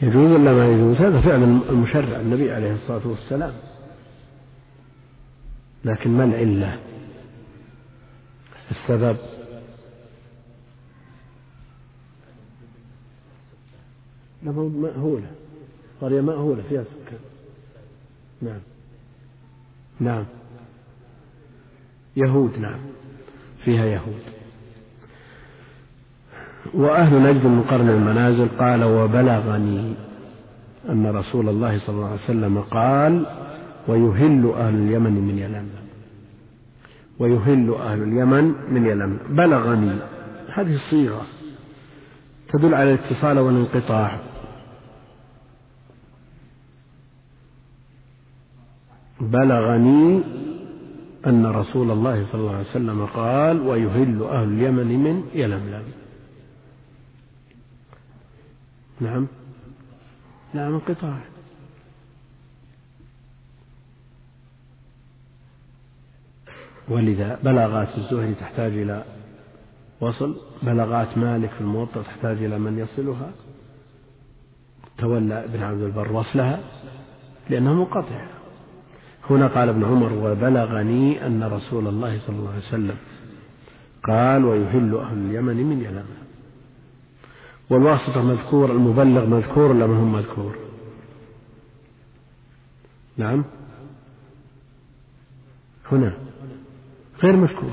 [0.01, 3.53] يجوز ولا ما يجوز؟ هذا فعل المشرع النبي عليه الصلاة والسلام.
[5.85, 6.79] لكن ما العلة؟
[8.71, 9.17] السبب
[14.51, 15.27] مأهولة.
[16.01, 17.19] قرية مأهولة فيها سكان
[18.41, 18.59] نعم.
[19.99, 20.25] نعم.
[22.15, 22.79] يهود نعم.
[23.63, 24.21] فيها يهود.
[26.73, 29.93] وأهل نجد من قرن المنازل قال وبلغني
[30.89, 33.25] أن رسول الله صلى الله عليه وسلم قال
[33.87, 35.85] ويهل أهل اليمن من يلملم.
[37.19, 39.19] ويهل أهل اليمن من يلملم.
[39.29, 39.99] بلغني.
[40.53, 41.21] هذه الصيغة
[42.49, 44.19] تدل على الاتصال والانقطاع.
[49.19, 50.23] بلغني
[51.27, 55.83] أن رسول الله صلى الله عليه وسلم قال ويهل أهل اليمن من يلملم.
[58.99, 59.27] نعم.
[60.53, 61.19] نعم انقطاع.
[66.89, 69.03] ولذا بلاغات الزهري تحتاج إلى
[70.01, 70.35] وصل.
[70.63, 73.31] بلاغات مالك في الموطأ تحتاج إلى من يصلها.
[74.97, 76.59] تولى ابن عبد البر وصلها
[77.49, 78.34] لأنها منقطعة
[79.29, 82.95] هنا قال ابن عمر وبلغني أن رسول الله صلى الله عليه وسلم
[84.03, 86.25] قال ويهل أهل اليمن من يلمن
[87.69, 90.55] والواسطة مذكور المبلغ مذكور ولا ما هو مذكور؟
[93.17, 93.45] نعم.
[95.91, 96.17] هنا.
[97.23, 97.69] غير مذكور.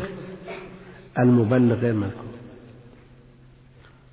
[1.19, 2.33] المبلغ غير مذكور.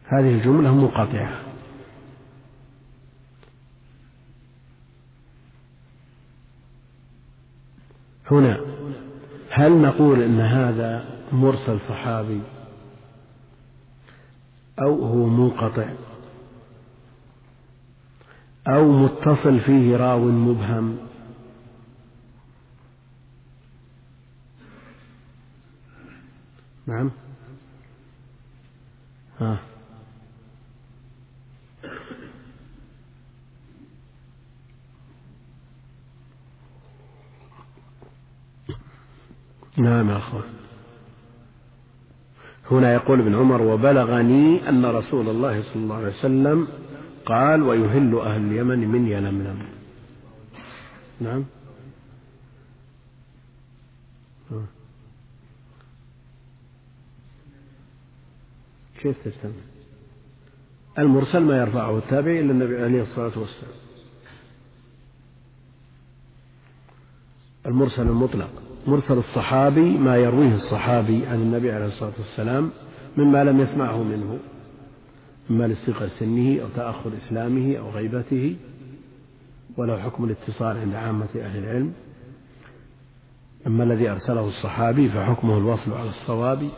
[0.05, 1.48] هذه الجملة منقطعة
[8.31, 8.59] هنا
[9.49, 12.41] هل نقول إن هذا مرسل صحابي
[14.81, 15.89] أو هو منقطع؟
[18.67, 20.97] أو متصل فيه راو مبهم؟
[26.87, 27.11] نعم.
[29.39, 29.68] ها.
[39.79, 40.43] نعم يا أخوان.
[42.71, 46.67] هنا يقول ابن عمر وبلغني أن رسول الله صلى الله عليه وسلم
[47.25, 49.59] قال ويهل أهل اليمن من يلملم.
[51.21, 51.45] نعم.
[59.01, 59.51] كيف تجتمع
[60.99, 63.88] المرسل ما يرفعه التابعي إلى النبي عليه الصلاة والسلام.
[67.69, 68.49] المرسل المطلق
[68.87, 72.71] مرسل الصحابي ما يرويه الصحابي عن النبي عليه الصلاة والسلام
[73.17, 74.39] مما لم يسمعه منه
[75.51, 78.55] إما لصغر سنه أو تأخر إسلامه أو غيبته
[79.77, 81.93] وله حكم الاتصال عند عامة أهل العلم.
[83.67, 86.69] أما الذي أرسله الصحابي فحكمه الوصل على الصواب.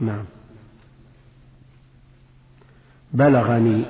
[0.00, 0.24] نعم.
[3.12, 3.84] بلغني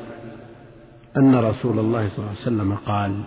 [1.16, 3.22] أن رسول الله صلى الله عليه وسلم قال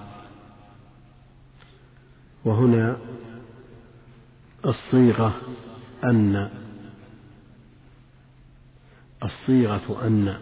[2.46, 2.98] وهنا
[4.66, 5.34] الصيغة
[6.04, 6.50] أن
[9.24, 10.36] الصيغة أن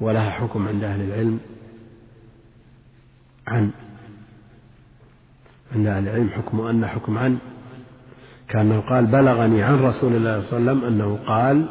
[0.00, 1.40] ولها حكم عند أهل العلم
[3.46, 3.70] عن
[5.72, 7.38] عند أهل العلم حكم أن حكم عن.
[8.48, 11.66] كأنه قال بلغني عن رسول الله صلى الله عليه وسلم أنه قال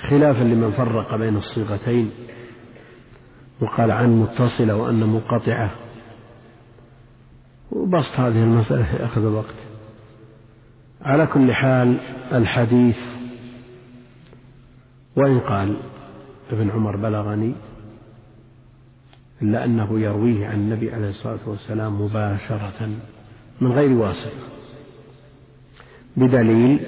[0.00, 2.10] خلافا لمن فرق بين الصيغتين
[3.60, 5.70] وقال عن متصلة وأن منقطعة.
[7.72, 9.54] وبسط هذه المسألة يأخذ وقت
[11.02, 11.98] على كل حال
[12.32, 12.98] الحديث
[15.16, 15.76] وإن قال
[16.50, 17.54] ابن عمر بلغني
[19.42, 22.88] إلا أنه يرويه عن النبي عليه الصلاة والسلام مباشرة
[23.60, 24.48] من غير واسطة.
[26.16, 26.80] بدليل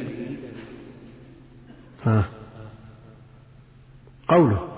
[2.05, 2.25] ها
[4.29, 4.72] قوله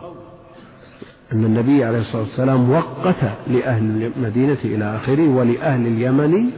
[1.32, 6.50] أن النبي عليه الصلاة والسلام وقت لأهل المدينة إلى آخره ولأهل اليمن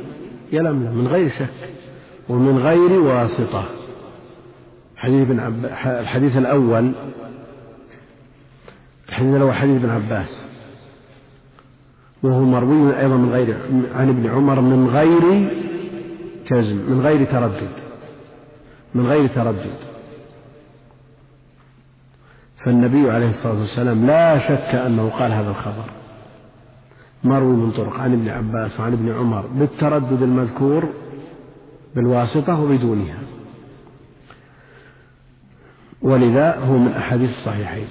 [0.53, 1.49] يلملم من غير شك
[2.29, 3.64] ومن غير واسطة.
[4.97, 5.64] حديث بن عب...
[5.87, 6.93] الحديث الأول
[9.09, 10.49] الحديث الأول حديث ابن عباس
[12.23, 13.57] وهو مروي أيضا من غير
[13.95, 15.51] عن ابن عمر من غير
[16.51, 17.69] جزم من غير تردد
[18.95, 19.77] من غير تردد.
[22.67, 25.85] فالنبي عليه الصلاة والسلام لا شك أنه قال هذا الخبر.
[27.25, 30.89] مروي من طرق عن ابن عباس وعن ابن عمر بالتردد المذكور
[31.95, 33.19] بالواسطة وبدونها.
[36.03, 37.87] ولذا هو من أحاديث الصحيحين.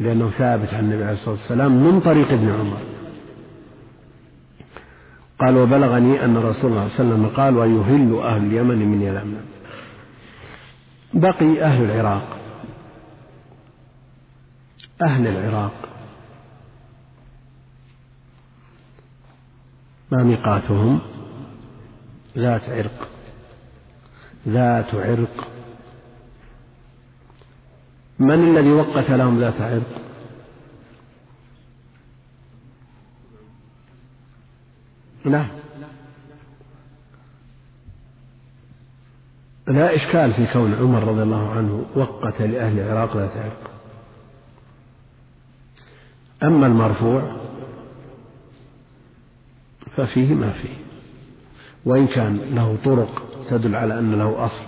[0.00, 2.80] لأنه ثابت عن النبي عليه الصلاة والسلام من طريق ابن عمر.
[5.38, 9.44] قال وبلغني أن رسول الله صلى الله عليه وسلم قال ويهل أهل اليمن من يلملم
[11.14, 12.43] بقي أهل العراق.
[15.02, 15.88] أهل العراق.
[20.12, 21.00] ما ميقاتهم؟
[22.38, 23.08] ذات عرق.
[24.48, 25.48] ذات عرق.
[28.18, 30.00] من الذي وقت لهم ذات عرق؟
[35.24, 35.48] نعم
[39.66, 43.73] لا إشكال في كون عمر رضي الله عنه وقت لأهل العراق ذات عرق.
[46.46, 47.22] أما المرفوع
[49.96, 50.76] ففيه ما فيه.
[51.84, 54.64] وإن كان له طرق تدل على أن له أصل.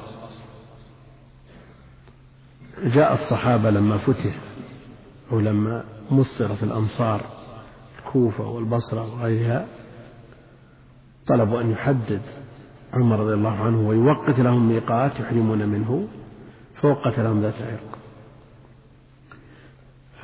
[2.85, 4.39] جاء الصحابة لما فتح
[5.33, 7.21] أو لما مصرت الأمصار
[7.99, 9.67] الكوفة والبصرة وغيرها
[11.27, 12.23] طلبوا أن يحدد
[12.93, 16.09] عمر رضي الله عنه ويوقت لهم ميقات يحرمون منه
[16.75, 17.99] فوقت لهم ذات عرق.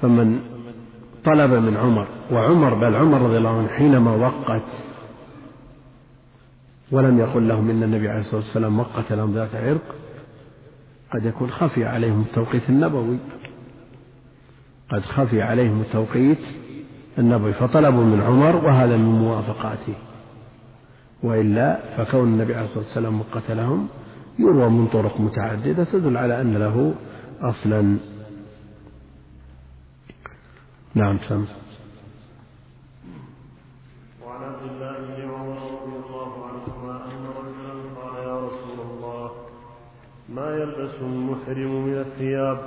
[0.00, 0.40] فمن
[1.24, 4.62] طلب من عمر وعمر بل عمر رضي الله عنه حينما وقت
[6.92, 9.94] ولم يقل لهم إن النبي عليه الصلاة والسلام وقت لهم ذات عرق
[11.12, 13.18] قد يكون خفي عليهم التوقيت النبوي.
[14.90, 16.38] قد خفي عليهم التوقيت
[17.18, 19.94] النبوي فطلبوا من عمر وهذا من موافقاته.
[21.22, 23.88] وإلا فكون النبي عليه الصلاة والسلام وقت لهم
[24.38, 26.94] يروى من طرق متعددة تدل على أن له
[27.40, 27.96] أصلا
[30.94, 31.46] نعم سم
[34.26, 39.30] وعن عبد الله بن عمر رضي الله عنهما أن رجلا قال يا رسول الله
[40.28, 42.58] ما يلبس المحرم من الثياب؟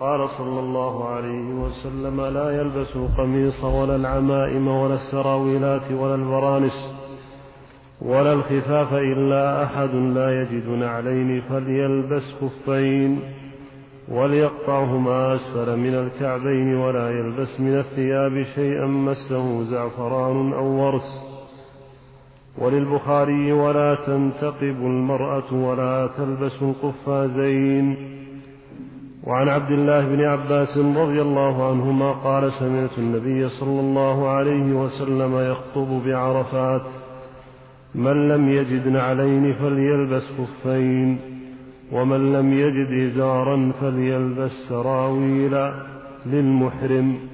[0.00, 6.94] قال صلى الله عليه وسلم لا يلبس القميص ولا العمائم ولا السراويلات ولا البرانس
[8.00, 13.41] ولا الخفاف إلا أحد لا يجد نعلين فليلبس خفين
[14.08, 21.24] وليقطعهما أسفل من الكعبين ولا يلبس من الثياب شيئا مسه زعفران أو ورس.
[22.58, 27.96] وللبخاري ولا تنتقب المرأة ولا تلبس القفازين.
[29.24, 35.38] وعن عبد الله بن عباس رضي الله عنهما قال سمعت النبي صلى الله عليه وسلم
[35.50, 36.86] يخطب بعرفات
[37.94, 41.31] من لم يجد نعلين فليلبس خفين.
[41.92, 45.54] ومن لم يجد إزارا فليلبس سراويل
[46.26, 47.28] للمحرم.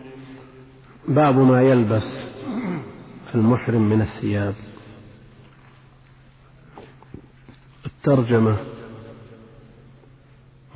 [1.08, 2.18] باب ما يلبس
[3.34, 4.54] المحرم من الثياب.
[7.86, 8.56] الترجمة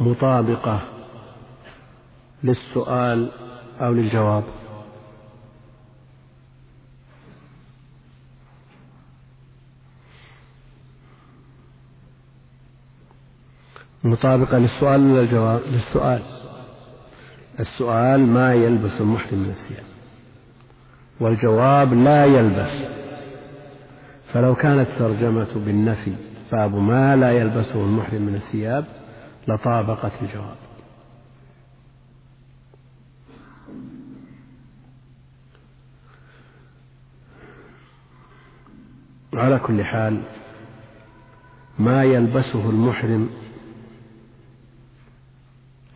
[0.00, 0.80] مطابقة
[2.44, 3.30] للسؤال
[3.80, 4.44] أو للجواب.
[14.04, 16.22] مطابقة للسؤال ولا الجواب للسؤال.
[17.60, 19.84] السؤال ما يلبس المحرم من الثياب
[21.20, 22.72] والجواب لا يلبس.
[24.32, 26.14] فلو كانت ترجمة بالنفي
[26.52, 28.84] باب ما لا يلبسه المحرم من الثياب
[29.48, 30.56] لطابقت الجواب.
[39.34, 40.22] على كل حال
[41.78, 43.30] ما يلبسه المحرم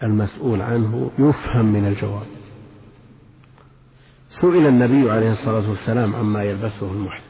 [0.02, 2.26] المسؤول عنه يفهم من الجواب.
[4.28, 7.26] سئل النبي عليه الصلاة والسلام عما يلبسه المحرم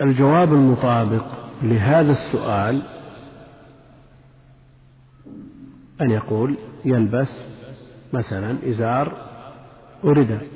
[0.00, 1.24] الجواب المطابق
[1.62, 2.82] لهذا السؤال
[6.00, 7.44] أن يقول يلبس
[8.12, 9.12] مثلا إزار
[10.02, 10.46] ورداء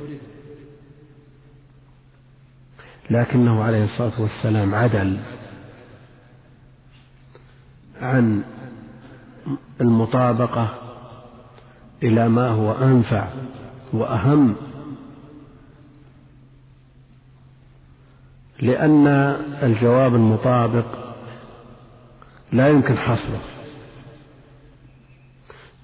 [3.11, 5.19] لكنه عليه الصلاة والسلام عدل
[8.01, 8.45] عن
[9.81, 10.69] المطابقة
[12.03, 13.29] إلى ما هو أنفع
[13.93, 14.55] وأهم.
[18.61, 19.07] لأن
[19.63, 20.85] الجواب المطابق
[22.53, 23.41] لا يمكن حصره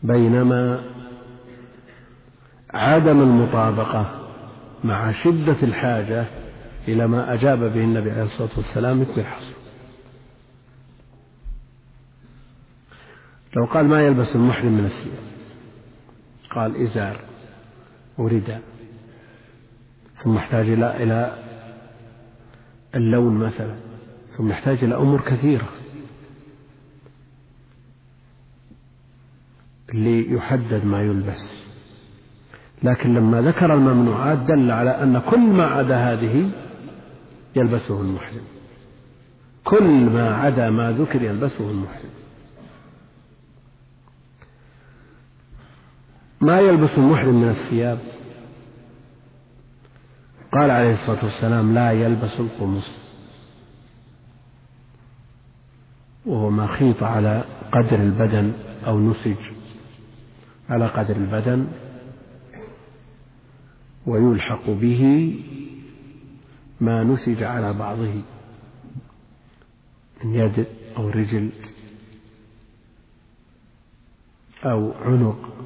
[0.03, 0.81] بينما
[2.75, 4.07] عدم المطابقة
[4.85, 6.27] مع شدة الحاجة
[6.89, 9.60] إلى ما أجاب به النبي عليه الصلاة والسلام يكفي الحصر
[13.57, 15.31] لو قال ما يلبس المحرم من الثياب.
[16.51, 17.21] قال إزار
[18.19, 18.63] ورداء
[20.15, 21.39] ثم احتاج إلى إلى
[22.95, 23.75] اللون مثلا.
[24.29, 25.69] ثم يحتاج إلى أمور كثيرة.
[29.95, 31.55] ليحدد ما يلبس.
[32.83, 36.51] لكن لما ذكر الممنوعات دل على أن كل ما عدا هذه
[37.57, 38.45] يلبسه المحرم.
[39.65, 42.20] كل ما عدا ما ذكر يلبسه المحرم.
[46.41, 47.99] ما يلبس المحرم من الثياب؟
[50.53, 53.11] قال عليه الصلاة والسلام لا يلبس القمص.
[56.26, 58.53] وهو ما خيط على قدر البدن
[58.86, 59.36] أو نسج
[60.68, 61.66] على قدر البدن
[64.07, 65.34] ويلحق به
[66.80, 68.22] ما نسج على بعضه
[70.24, 70.66] من يد
[70.97, 71.51] أو رجل
[74.64, 75.61] أو عنق.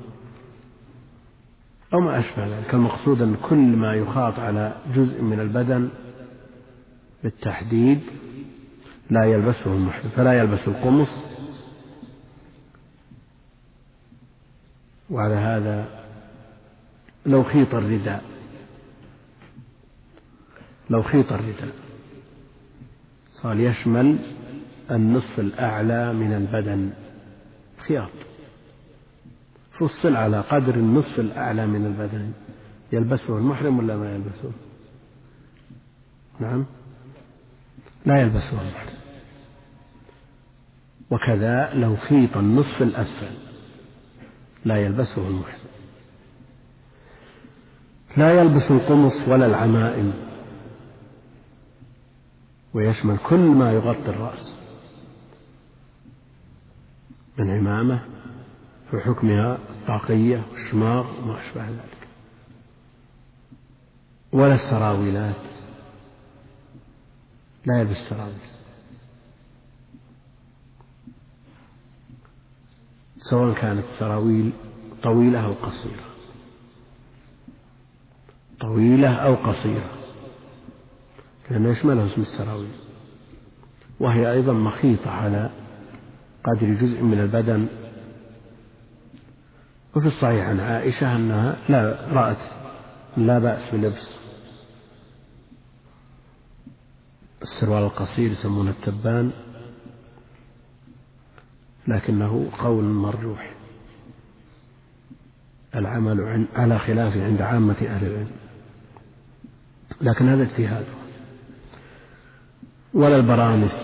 [1.92, 2.74] أو ما أشبه ذلك.
[2.74, 5.88] المقصود أن كل ما يخاط على جزء من البدن
[7.22, 8.00] بالتحديد
[9.10, 11.24] لا يلبسه المحرم فلا يلبس القمص.
[15.10, 15.88] وعلى هذا
[17.26, 18.22] لو خيط الرداء
[20.90, 21.74] لو خيط الرداء
[23.30, 24.18] صار يشمل
[24.90, 26.90] النصف الأعلى من البدن.
[27.78, 28.10] خياط.
[29.78, 32.32] فصل على قدر النصف الأعلى من البدن.
[32.92, 34.52] يلبسه المحرم ولا ما يلبسه؟
[36.40, 36.66] نعم.
[38.06, 38.98] لا يلبسه المحرم.
[41.10, 43.36] وكذا لو خيط النصف الأسفل
[44.64, 45.68] لا يلبسه المحرم.
[48.16, 50.12] لا يلبس القمص ولا العمائم.
[52.74, 54.56] ويشمل كل ما يغطي الرأس.
[57.38, 58.04] من عمامة
[58.90, 62.08] في حكمها الطاقية والشماغ وما أشبه ذلك.
[64.32, 65.36] ولا السراويلات.
[67.66, 68.38] لا يلبس سراويل
[73.18, 74.52] سواء كانت السراويل
[75.02, 76.04] طويلة أو قصيرة.
[78.60, 79.90] طويلة أو قصيرة.
[81.50, 82.72] لأنه يشملها اسم السراويل.
[84.00, 85.50] وهي أيضا مخيطة على
[86.44, 87.68] قدر جزء من البدن
[89.96, 92.42] وفي الصحيح عن عائشة أنها لا رأت
[93.16, 94.14] لا بأس بلبس
[97.42, 99.30] السروال القصير يسمونه التبان
[101.88, 103.54] لكنه قول مرجوح.
[105.74, 108.30] العمل على خلافه عند عامة أهل العلم.
[110.00, 110.86] لكن هذا اجتهاد
[112.94, 113.80] ولا البرانس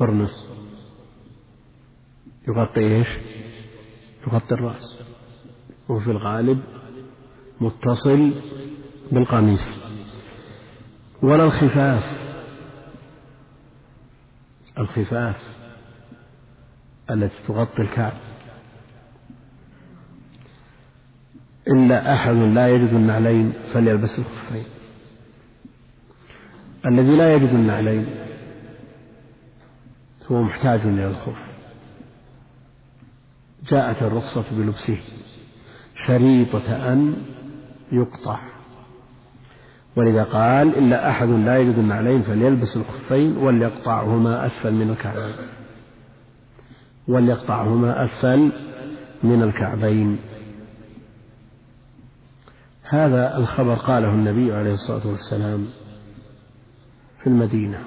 [0.00, 0.55] برنس.
[2.48, 3.08] يغطي إيش؟
[4.26, 4.98] يغطي الرأس.
[5.88, 6.60] وفي الغالب
[7.60, 8.32] متصل
[9.12, 9.68] بالقميص.
[11.22, 12.26] ولا الخفاف.
[14.78, 15.56] الخفاف
[17.10, 18.12] التي تغطي الكعب.
[21.68, 24.64] إلا أحد لا يجد النعلين فليلبس الخفين.
[26.86, 28.06] الذي لا يجد النعلين
[30.30, 31.55] هو محتاج إلى الخف.
[33.68, 34.98] جاءت الرخصة بلبسه.
[35.94, 37.16] شريطة أن
[37.92, 38.38] يقطع.
[39.96, 45.34] ولذا قال إلا أحد لا يجد النعلين فليلبس الخفين وليقطعهما أسفل من الكعبين.
[47.08, 48.52] وليقطعهما أسفل
[49.22, 50.18] من الكعبين.
[52.82, 55.66] هذا الخبر قاله النبي عليه الصلاة والسلام
[57.18, 57.78] في المدينة.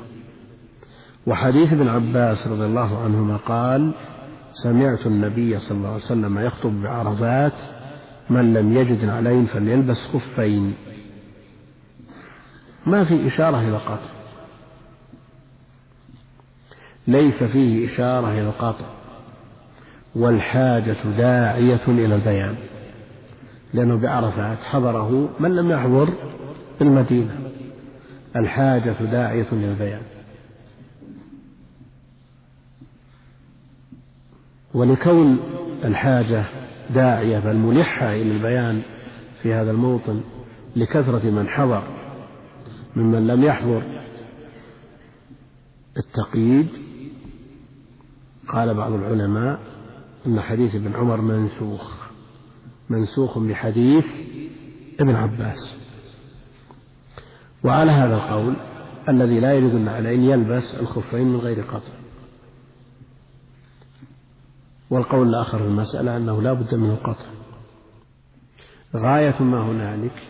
[1.27, 3.91] وحديث ابن عباس رضي الله عنهما قال
[4.53, 7.53] سمعت النبي صلى الله عليه وسلم يخطب بعرفات
[8.29, 10.73] من لم يجد علين فليلبس خفين.
[12.85, 14.09] ما في إشارة إلى القطع
[17.07, 18.85] ليس فيه إشارة إلى القطع.
[20.15, 22.55] والحاجة داعية إلى البيان.
[23.73, 26.09] لأنه بعرفات حضره من لم يحضر
[26.81, 27.39] المدينة.
[28.35, 30.01] الحاجة داعية إلى البيان.
[34.73, 35.39] ولكون
[35.85, 36.45] الحاجة
[36.93, 38.81] داعية بل ملحة إلى البيان
[39.41, 40.21] في هذا الموطن
[40.75, 41.83] لكثرة من حضر
[42.95, 43.83] ممن لم يحضر
[45.97, 46.67] التقييد.
[48.47, 49.59] قال بعض العلماء
[50.27, 51.95] أن حديث ابن عمر منسوخ
[52.89, 54.07] منسوخ بحديث
[54.99, 55.75] ابن عباس.
[57.63, 58.53] وعلى هذا القول
[59.09, 61.98] الذي لا يجد النعلين يلبس الخفين من غير قطع.
[64.89, 67.25] والقول الآخر في المسألة أنه لا بد من القطع.
[68.95, 70.23] غاية ما هنالك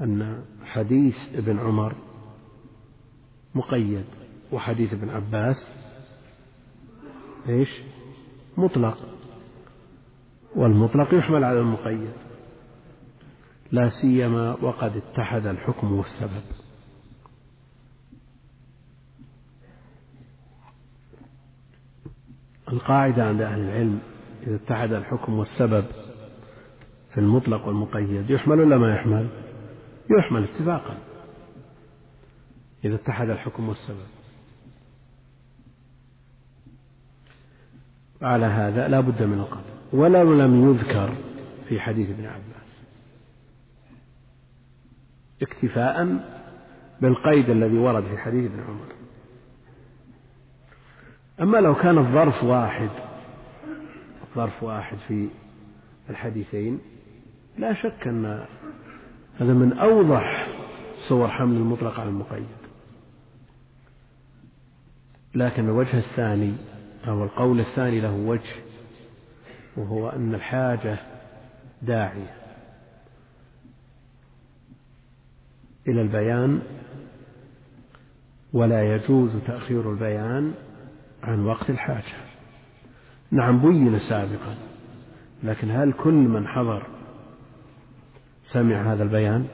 [0.00, 1.94] أن حديث ابن عمر
[3.54, 4.04] مقيد
[4.52, 5.72] وحديث ابن عباس
[7.48, 7.82] إيش؟
[8.56, 8.98] مطلق.
[10.56, 12.12] والمطلق يحمل على المقيد.
[13.72, 16.67] لا سيما وقد اتحد الحكم والسبب.
[22.72, 24.00] القاعدة عند أهل العلم
[24.46, 25.84] إذا اتحد الحكم والسبب
[27.10, 29.28] في المطلق والمقيد يحمل ولا ما يحمل؟
[30.18, 30.98] يحمل اتفاقا.
[32.84, 34.06] إذا اتحد الحكم والسبب.
[38.22, 41.14] على هذا لا بد من القطع ولو لم يذكر
[41.68, 42.80] في حديث ابن عباس.
[45.42, 46.06] اكتفاء
[47.00, 48.97] بالقيد الذي ورد في حديث ابن عمر.
[51.40, 52.90] أما لو كان الظرف واحد
[54.28, 55.28] الظرف واحد في
[56.10, 56.80] الحديثين
[57.58, 58.46] لا شك أن
[59.40, 60.48] هذا من أوضح
[61.08, 62.46] صور حمل المطلق على المقيد.
[65.34, 66.54] لكن الوجه الثاني
[67.08, 68.54] أو القول الثاني له وجه
[69.76, 70.98] وهو أن الحاجة
[71.82, 72.34] داعية.
[75.88, 76.62] إلى البيان
[78.52, 80.54] ولا يجوز تأخير البيان
[81.22, 82.28] عن وقت الحاجة.
[83.30, 84.54] نعم بين سابقا
[85.42, 86.86] لكن هل كل من حضر
[88.42, 89.46] سمع هذا البيان؟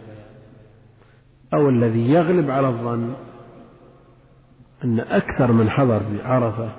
[1.55, 3.15] أو الذي يغلب على الظن
[4.85, 6.77] أن أكثر من حضر بعرفة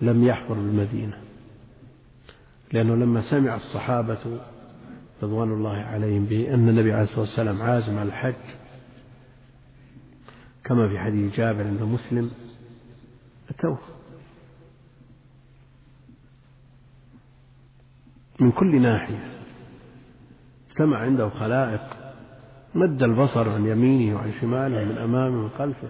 [0.00, 1.18] لم يحضر بالمدينة؟
[2.72, 4.40] لأنه لما سمع الصحابة
[5.22, 8.34] رضوان الله عليهم بأن النبي عليه الصلاة والسلام عازم على الحج
[10.64, 12.30] كما في حديث جابر عند مسلم
[13.50, 13.78] أتوه
[18.40, 19.38] من كل ناحية.
[20.70, 21.80] اجتمع عنده خلائق.
[22.74, 25.88] مد البصر عن يمينه وعن شماله من أمامه ومن خلفه.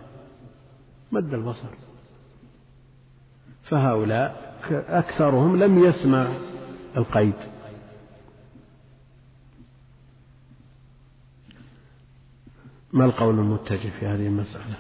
[1.13, 1.69] مد البصر.
[3.63, 6.37] فهؤلاء أكثرهم لم يسمع
[6.97, 7.35] القيد.
[12.93, 14.77] ما القول المتجه في هذه المسألة؟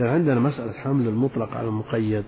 [0.00, 2.24] لأن عندنا مسألة حمل المطلق على المقيد.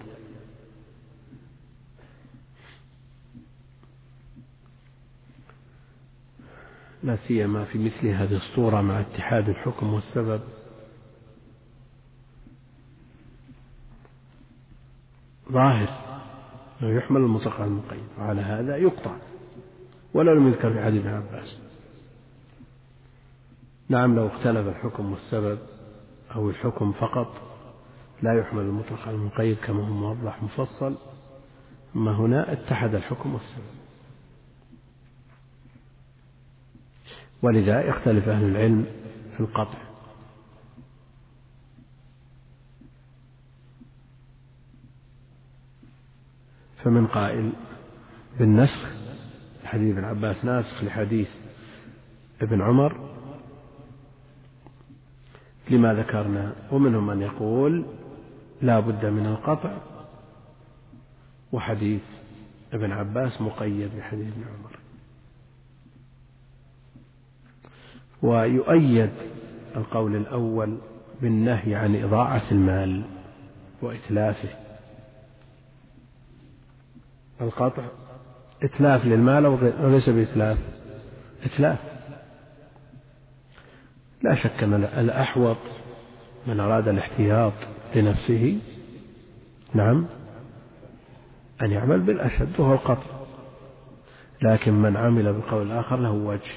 [7.03, 10.41] لا سيما في مثل هذه الصورة مع اتحاد الحكم والسبب.
[15.53, 15.89] ظاهر
[16.83, 19.17] أنه يحمل المطلق على المقيد وعلى هذا يقطع
[20.15, 21.59] ولا لم يذكر في حديث ابن عباس.
[23.89, 25.59] نعم لو اختلف الحكم والسبب
[26.35, 27.48] أو الحكم فقط
[28.23, 30.99] لا يحمل المطلق على المقيد كما هو موضح مفصل.
[31.97, 33.79] أما هنا اتحد الحكم والسبب.
[37.43, 38.87] ولذا يختلف أهل العلم
[39.37, 39.89] في القطع.
[46.85, 47.53] فمن قائل
[48.39, 48.93] بالنسخ
[49.65, 51.31] حديث ابن عباس ناسخ لحديث
[52.43, 53.11] ابن عمر
[55.71, 57.87] لما ذكرنا ومنهم من يقول
[58.63, 59.79] لا بد من القطع.
[61.53, 62.03] وحديث
[62.73, 64.79] ابن عباس مقيد بحديث ابن عمر.
[68.23, 69.13] ويؤيد
[69.77, 70.79] القول الأول
[71.23, 73.05] بالنهي عن إضاعة المال
[73.83, 74.49] وإتلافه.
[77.41, 77.85] القطع
[78.63, 80.59] إتلاف للمال أو ليس بإتلاف؟
[81.45, 81.79] إتلاف.
[84.23, 85.57] لا شك أن الأحوط
[86.47, 87.53] من أراد الاحتياط.
[87.95, 88.59] لنفسه
[89.75, 90.07] نعم
[91.63, 93.19] أن يعمل بالأشد وهو القطع.
[94.43, 96.53] لكن من عمل بالقول الآخر له وجه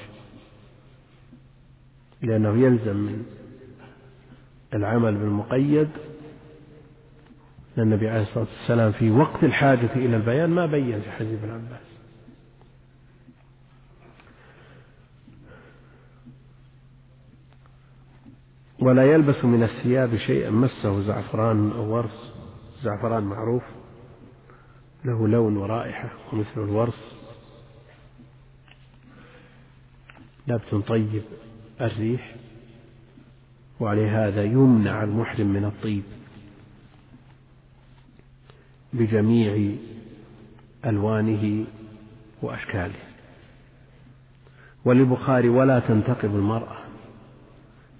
[2.22, 3.24] لأنه يلزم من
[4.74, 5.88] العمل بالمقيد.
[7.76, 11.50] لأن النبي عليه الصلاة والسلام في وقت الحاجة إلى البيان ما بين في حديث ابن
[11.52, 11.91] عباس.
[18.82, 20.50] ولا يلبس من الثياب شيئا.
[20.50, 22.32] مسه زعفران أو ورس
[22.82, 23.62] زعفران معروف.
[25.04, 27.14] له لون ورائحة ومثل الورس
[30.48, 31.22] نبت طيب
[31.80, 32.34] الريح.
[33.80, 36.02] ولهذا يمنع المحرم من الطيب.
[38.92, 39.76] بجميع
[40.86, 41.64] ألوانه
[42.42, 43.02] وأشكاله.
[44.84, 46.81] وللبخاري ولا تنتقب المرأة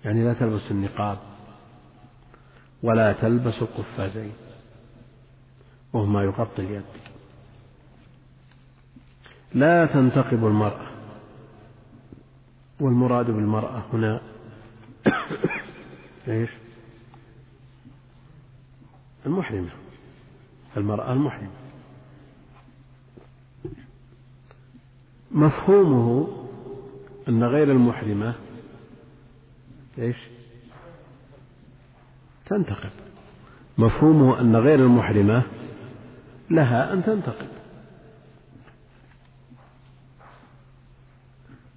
[0.04, 1.18] يعني لا تلبس النقاب
[2.82, 4.32] ولا تلبس القفازين
[5.92, 6.84] وهما يغطي اليد
[9.54, 10.86] لا تنتقب المرأة
[12.80, 14.20] والمراد بالمرأة هنا
[16.28, 16.50] إيش؟
[19.26, 19.70] المحرمة
[20.76, 21.50] المرأة المحرمة
[25.30, 26.28] مفهومه
[27.28, 28.34] أن غير المحرمة
[29.98, 30.16] إيش؟
[32.46, 32.90] تنتقب
[33.78, 35.42] مفهومه أن غير المحرمة
[36.50, 37.48] لها أن تنتقب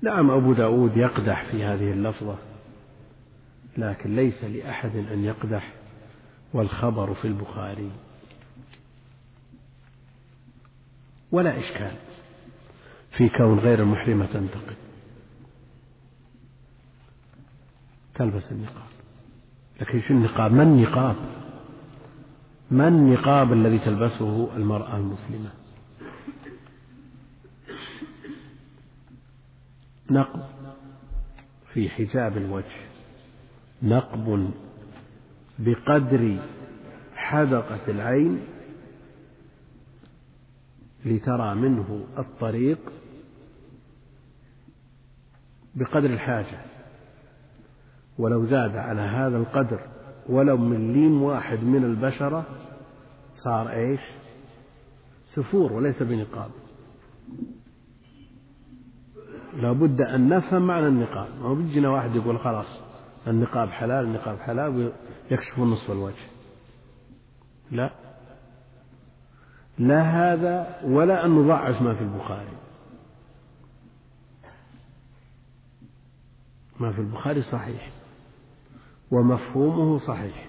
[0.01, 2.37] نعم أبو داود يقدح في هذه اللفظة
[3.77, 5.73] لكن ليس لأحد أن يقدح
[6.53, 7.91] والخبر في البخاري.
[11.31, 11.91] ولا إشكال
[13.17, 14.84] في كون غير المحرمة تنتقد.
[18.15, 18.87] تلبس النقاب.
[19.81, 21.15] لكن شو النقاب؟ ما النقاب؟
[22.71, 25.49] ما النقاب الذي تلبسه المرأة المسلمة؟
[30.11, 30.43] نقب
[31.73, 32.85] في حجاب الوجه.
[33.83, 34.51] نقب
[35.59, 36.37] بقدر
[37.15, 38.39] حدقة العين
[41.05, 42.79] لترى منه الطريق
[45.75, 46.74] بقدر الحاجة.
[48.17, 49.79] ولو زاد على هذا القدر
[50.29, 52.45] ولو مليم واحد من البشرة
[53.33, 54.01] صار إيش؟
[55.25, 56.51] سفور وليس بنقاب.
[59.55, 61.27] لابد أن نفهم معنى النقاب.
[61.41, 62.79] ما بيجينا واحد يقول خلاص
[63.27, 64.91] النقاب حلال النقاب حلال
[65.31, 66.25] ويكشف نصف الوجه.
[67.71, 67.91] لا.
[69.79, 72.57] لا هذا ولا أن نضعف ما في البخاري.
[76.79, 77.91] ما في البخاري صحيح.
[79.11, 80.45] ومفهومه صحيح.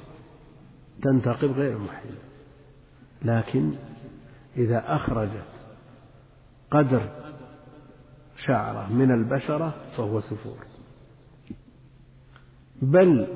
[1.03, 2.15] تنتقب غير محل
[3.23, 3.73] لكن
[4.57, 5.67] إذا أخرجت
[6.71, 7.11] قدر
[8.47, 10.59] شعرة من البشرة فهو سفور.
[12.83, 13.27] بل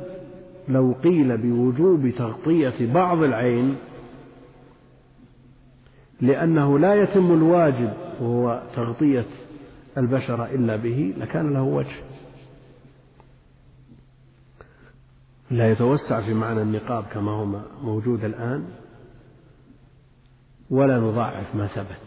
[0.68, 3.76] لو قيل بوجوب تغطية بعض العين
[6.20, 9.26] لأنه لا يتم الواجب وهو تغطية
[9.98, 11.96] البشرة إلا به لكان له وجه.
[15.50, 17.44] لا يتوسع في معنى النقاب كما هو
[17.82, 18.68] موجود الآن
[20.70, 22.02] ولا نضاعف ما ثبت.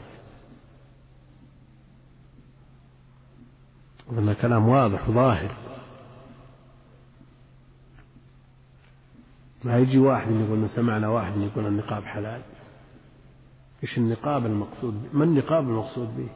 [4.09, 5.51] أظن كلام واضح وظاهر.
[9.65, 12.41] ما يجي واحد يقول سمعنا واحد يقول النقاب حلال.
[13.83, 16.29] إيش النقاب المقصود؟ ما النقاب المقصود به؟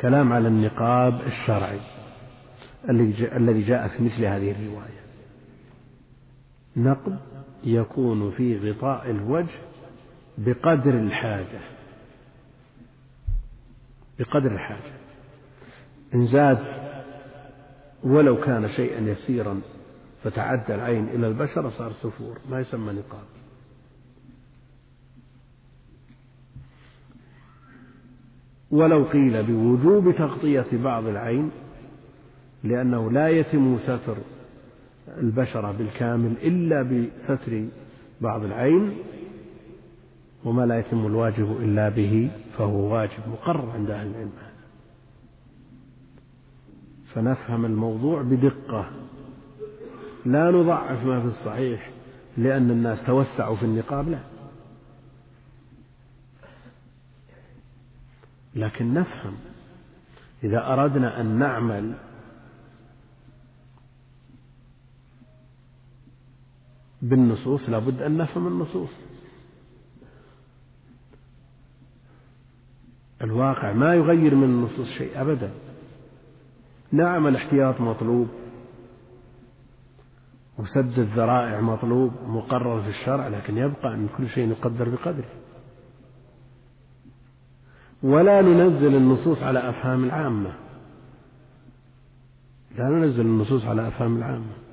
[0.00, 1.95] كلام على النقاب الشرعي.
[3.36, 5.06] الذي جاء في مثل هذه الرواية.
[6.76, 7.18] نقب
[7.64, 9.58] يكون في غطاء الوجه
[10.38, 11.60] بقدر الحاجة.
[14.18, 14.92] بقدر الحاجة.
[16.14, 16.58] إن زاد
[18.02, 19.60] ولو كان شيئا يسيرا
[20.24, 22.38] فتعدى العين إلى البشرة صار سفور.
[22.50, 23.24] ما يسمى نقاب.
[28.70, 31.50] ولو قيل بوجوب تغطية بعض العين
[32.64, 34.16] لأنه لا يتم ستر
[35.18, 37.64] البشرة بالكامل إلا بستر
[38.20, 38.92] بعض العين
[40.44, 44.32] وما لا يتم الواجب إلا به فهو واجب مقرر عند أهل العلم
[47.06, 48.90] فنفهم الموضوع بدقة.
[50.26, 51.90] لا نضعف ما في الصحيح
[52.36, 54.18] لأن الناس توسعوا في النقاب لا.
[58.54, 59.34] لكن نفهم
[60.44, 61.94] إذا أردنا أن نعمل
[67.02, 69.04] بالنصوص لابد أن نفهم النصوص.
[73.22, 75.50] الواقع ما يغير من النصوص شيء أبدا.
[76.92, 78.28] نعم الاحتياط مطلوب.
[80.58, 85.30] وسد الذرائع مطلوب مقرر في الشرع لكن يبقى أن كل شيء يقدر بقدره.
[88.02, 90.52] ولا ننزل النصوص على أفهام العامة.
[92.78, 94.65] لا ننزل النصوص على أفهام العامة.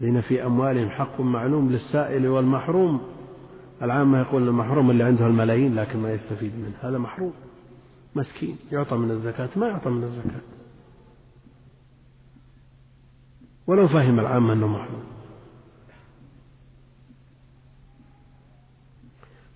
[0.00, 3.00] لأن في أموالهم حق معلوم للسائل والمحروم.
[3.82, 6.74] العامة يقول المحروم اللي عنده الملايين لكن ما يستفيد منه.
[6.80, 7.32] هذا محروم.
[8.14, 8.56] مسكين.
[8.72, 9.48] يعطى من الزكاة.
[9.56, 10.40] ما يعطى من الزكاة.
[13.66, 15.02] ولو فهم العامة أنه محروم.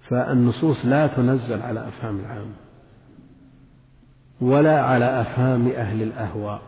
[0.09, 2.55] فالنصوص لا تنزل على أفهام العامة.
[4.41, 6.63] ولا على أفهام أهل الأهواء.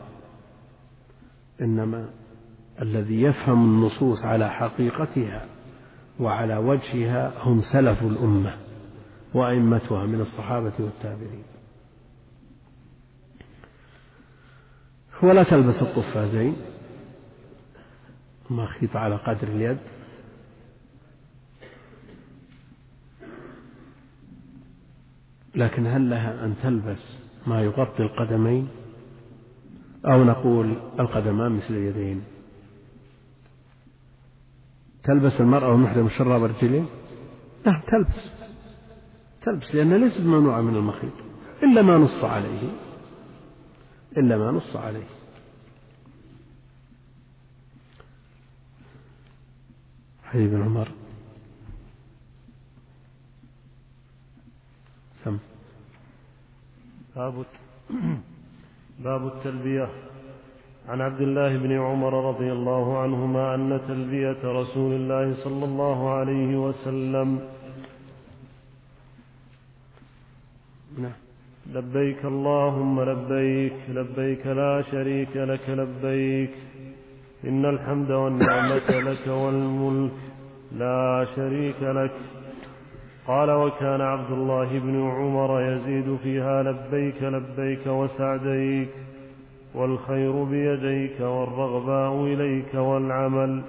[1.61, 2.09] إنما
[2.83, 5.47] الذي يفهم النصوص على حقيقتها
[6.20, 8.57] وعلى وجهها هم سلف الأمة
[9.35, 11.45] وأئمتها من الصحابة والتابعين.
[15.22, 16.57] ولا تلبس القفازين
[18.51, 19.79] مخيط على قدر اليد.
[25.55, 28.68] لكن هل لها أن تلبس ما يغطي القدمين؟
[30.07, 32.36] أو نقول القدمان مثل اليدين؟
[35.07, 36.86] تلبس المرأة والمحرم الشراب الرجلين
[37.66, 38.30] نعم تلبس.
[39.42, 41.12] تلبس لأنها ليست ممنوعة من المخيط.
[41.62, 42.72] إلا ما نص عليه.
[44.16, 45.07] إلا ما نص عليه.
[50.24, 50.88] حبيب بن عمر.
[55.24, 55.38] سم.
[57.16, 57.46] باب
[58.98, 59.88] باب التلبية.
[60.89, 66.57] عن عبد الله بن عمر رضي الله عنهما أن تلبية رسول الله صلى الله عليه
[66.57, 67.41] وسلم
[70.99, 71.12] نعم.
[71.74, 76.55] لبيك اللهم لبيك لبيك لا شريك لك لبيك.
[77.45, 80.12] إن الحمد والنعمة لك والملك
[80.72, 82.14] لا شريك لك.
[83.26, 89.05] قال وكان عبد الله بن عمر يزيد فيها لبيك لبيك وسعديك.
[89.77, 93.64] والخير بيديك والرغباء إليك والعمل.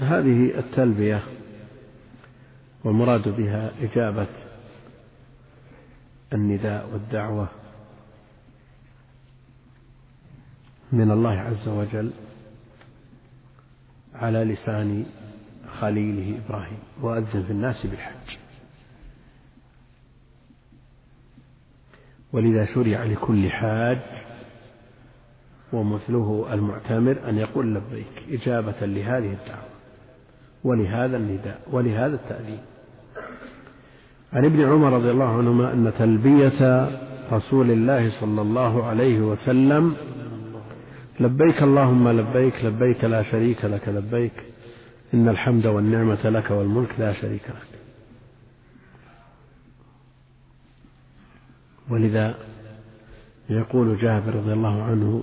[0.00, 1.22] هذه التلبية
[2.84, 4.28] والمراد بها إجابة
[6.32, 7.48] النداء والدعوة
[10.92, 12.10] من الله عز وجل
[14.14, 15.06] على لسان
[15.80, 18.36] خليله إبراهيم وأذن في الناس بالحج.
[22.32, 23.98] ولذا شرع لكل حاج
[25.72, 29.68] ومثله المعتمر أن يقول لبيك إجابة لهذه الدعوة
[30.64, 32.60] ولهذا النداء ولهذا التأذين.
[34.32, 36.90] عن ابن عمر رضي الله عنهما أن تلبية
[37.32, 39.96] رسول الله صلى الله عليه وسلم
[41.20, 44.32] لبيك اللهم لبيك لبيك لا شريك لك لبيك
[45.14, 47.78] إن الحمد والنعمة لك والملك لا شريك لك.
[51.90, 52.34] ولذا
[53.50, 55.22] يقول جابر رضي الله عنه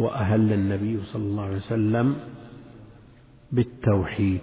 [0.00, 2.16] وأهل النبي صلى الله عليه وسلم
[3.52, 4.40] بالتوحيد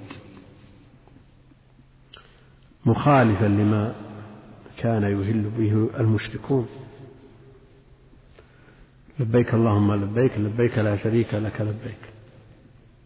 [2.85, 3.95] مخالفا لما
[4.77, 6.67] كان يهل به المشركون.
[9.19, 12.13] لبيك اللهم لبيك لبيك لا شريك لك لبيك.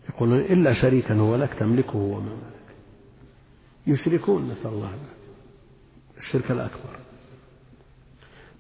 [0.10, 2.76] يقولون إلا شريكا هو لك تملكه وما ملك.
[3.88, 4.92] يشركون نسأل الله
[6.18, 6.96] الشرك الأكبر.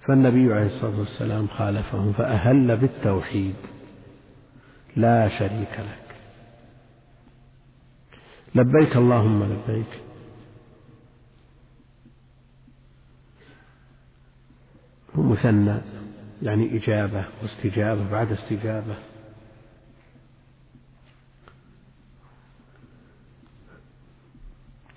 [0.08, 3.56] فالنبي عليه الصلاة والسلام خالفهم فأهل بالتوحيد.
[4.96, 6.16] لا شريك لك.
[8.56, 10.02] لبيك اللهم لبيك.
[15.16, 15.78] مثنى
[16.42, 18.96] يعني إجابة واستجابة بعد استجابة.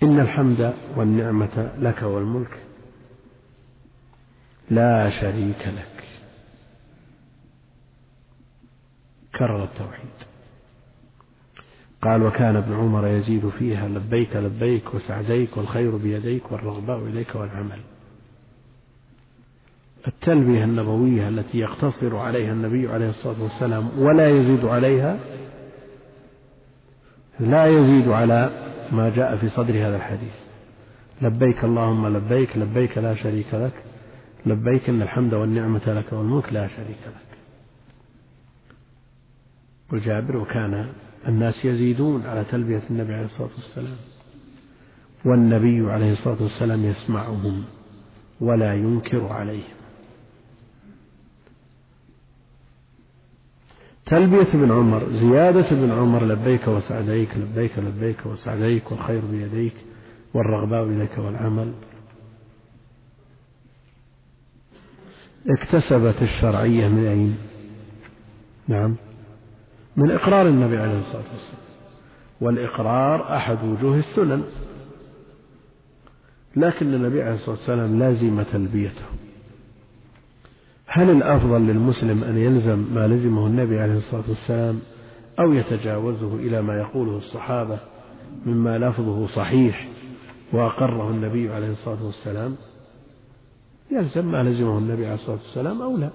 [0.03, 2.57] إن الحمد والنعمة لك والملك.
[4.69, 5.94] لا شريك لك.
[9.37, 10.09] كرر التوحيد
[12.01, 17.79] قال وكان ابن عمر يزيد فيها لبيك لبيك وسعديك والخير بيديك والرغباء إليك والعمل.
[20.07, 25.19] التلبية النبوية التي يقتصر عليها النبي عليه الصلاة والسلام ولا يزيد عليها
[27.39, 28.49] لا يزيد على
[28.91, 30.35] ما جاء في صدر هذا الحديث.
[31.21, 33.73] لبيك اللهم لبيك لبيك لا شريك لك
[34.45, 37.34] لبيك إن الحمد والنعمة لك والملك لا شريك لك.
[39.95, 40.93] وجابر وكان
[41.27, 43.97] الناس يزيدون على تلبية النبي عليه الصلاة والسلام.
[45.25, 47.63] والنبي عليه الصلاة والسلام يسمعهم
[48.41, 49.75] ولا ينكر عليهم.
[54.05, 59.73] تلبية ابن عمر زيادة ابن عمر لبيك وسعديك لبيك لبيك وسعديك والخير بيديك
[60.33, 61.73] والرغباء إليك والعمل.
[65.49, 67.37] اكتسبت الشرعية من أين؟
[68.67, 68.95] نعم.
[69.97, 71.65] من إقرار النبي عليه الصلاة والسلام.
[72.41, 74.43] والإقرار أحد وجوه السنن.
[76.55, 79.05] لكن النبي عليه الصلاة والسلام لازم تلبيته.
[80.87, 84.79] هل الأفضل للمسلم أن يلزم ما لزمه النبي عليه الصلاة والسلام
[85.39, 87.79] أو يتجاوزه إلى ما يقوله الصحابة
[88.45, 89.87] مما لفظه صحيح
[90.53, 92.55] وأقره النبي عليه الصلاة والسلام؟
[93.91, 96.09] يلزم ما لزمه النبي عليه الصلاة والسلام أو لا.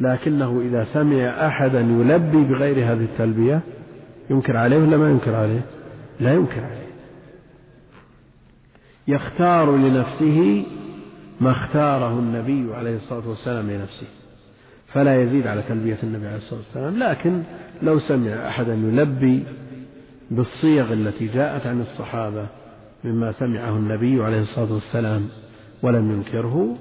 [0.00, 3.60] لكنه إذا سمع أحدا يلبي بغير هذه التلبية
[4.30, 5.64] ينكر عليه ولا ما ينكر عليه؟
[6.20, 6.86] لا ينكر عليه.
[9.08, 10.66] يختار لنفسه
[11.40, 14.06] ما اختاره النبي عليه الصلاة والسلام لنفسه.
[14.86, 16.98] فلا يزيد على تلبية النبي عليه الصلاة والسلام.
[16.98, 17.42] لكن
[17.82, 19.44] لو سمع أحدا يلبي
[20.30, 22.46] بالصيغ التي جاءت عن الصحابة
[23.04, 25.28] مما سمعه النبي عليه الصلاة والسلام
[25.82, 26.76] ولم ينكره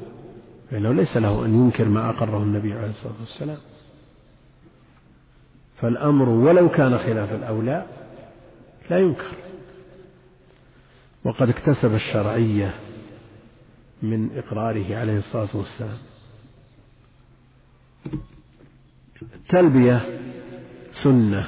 [0.72, 3.58] فإنه ليس له أن ينكر ما أقره النبي عليه الصلاة والسلام.
[5.76, 7.86] فالأمر ولو كان خلاف الأولى
[8.90, 9.36] لا ينكر.
[11.26, 12.74] وقد اكتسب الشرعية
[14.04, 15.98] من إقراره عليه الصلاة والسلام.
[19.22, 20.20] التلبية
[21.04, 21.48] سنة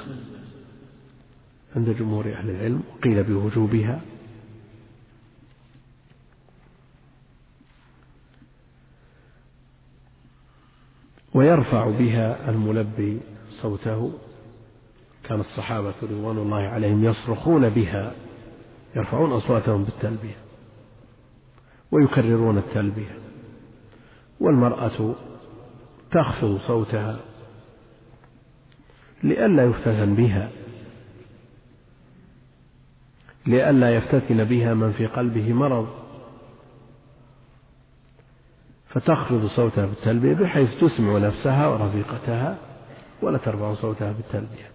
[1.75, 4.01] عند جمهور أهل العلم قيل بوجوبها.
[11.37, 13.19] ويرفع بها الملبي
[13.61, 14.13] صوته.
[15.23, 18.11] كان الصحابة رضوان الله عليهم يصرخون بها
[18.95, 20.35] يرفعون أصواتهم بالتلبية
[21.91, 23.17] ويكررون التلبية.
[24.39, 25.15] والمرأة
[26.11, 27.19] تخفض صوتها
[29.23, 30.49] لئلا يفتتن بها
[33.47, 36.06] لئلا يفتتن بها من في قلبه مرض.
[38.99, 42.57] فتخفض صوتها بالتلبية بحيث تسمع نفسها ورفيقتها
[43.21, 44.71] ولا ترفع صوتها بالتلبية.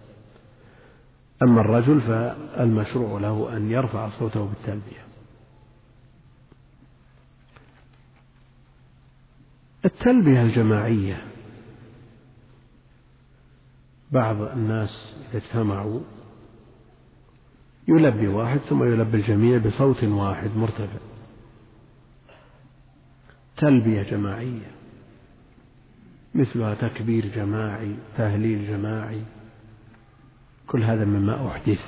[1.43, 5.03] أما الرجل فالمشروع له أن يرفع صوته بالتلبية.
[9.85, 11.23] التلبية الجماعية.
[14.11, 15.99] بعض الناس إذا اجتمعوا
[17.87, 21.12] يلبي واحد ثم يلبي الجميع بصوت واحد مرتفع.
[23.63, 24.71] تلبية جماعية.
[26.35, 29.23] مثلها تكبير جماعي تهليل جماعي.
[30.67, 31.79] كل هذا مما أحدث.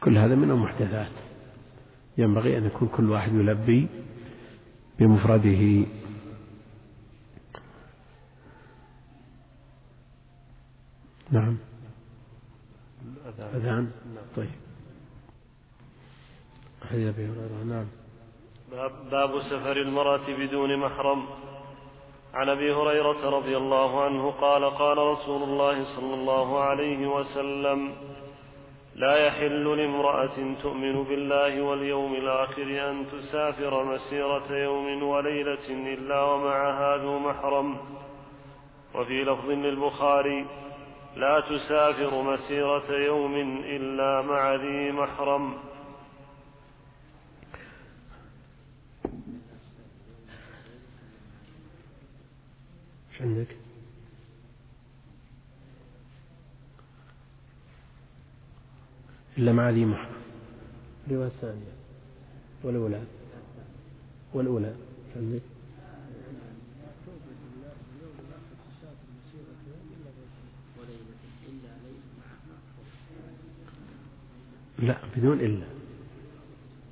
[0.00, 1.12] كل هذا من المحدثات.
[2.18, 3.88] ينبغي أن يكون كل واحد يلبي
[4.98, 5.86] بمفرده.
[11.30, 11.58] نعم.
[13.38, 13.90] أذان
[14.36, 14.50] طيب.
[16.82, 17.64] حديث أبي هريرة.
[17.64, 17.86] نعم.
[19.10, 21.26] باب سفر المرأة بدون محرم.
[22.34, 27.92] عن أبي هريرة رضي الله عنه قال قال رسول الله صلى الله عليه وسلم
[28.94, 37.18] لا يحل لامرأة تؤمن بالله واليوم الآخر أن تسافر مسيرة يوم وليلة إلا ومعها ذو
[37.18, 37.76] محرم.
[38.94, 40.46] وفي لفظ للبخاري
[41.16, 45.54] لا تسافر مسيرة يوم إلا مع ذي محرم.
[53.18, 53.56] إيش عندك؟
[59.38, 60.18] إلا مع ذي محرم
[61.06, 61.72] الرواية الثانية
[62.62, 63.02] والأولى.
[64.34, 64.74] والأولى.
[65.16, 65.42] عندك؟
[74.78, 75.66] لا بدون إلا.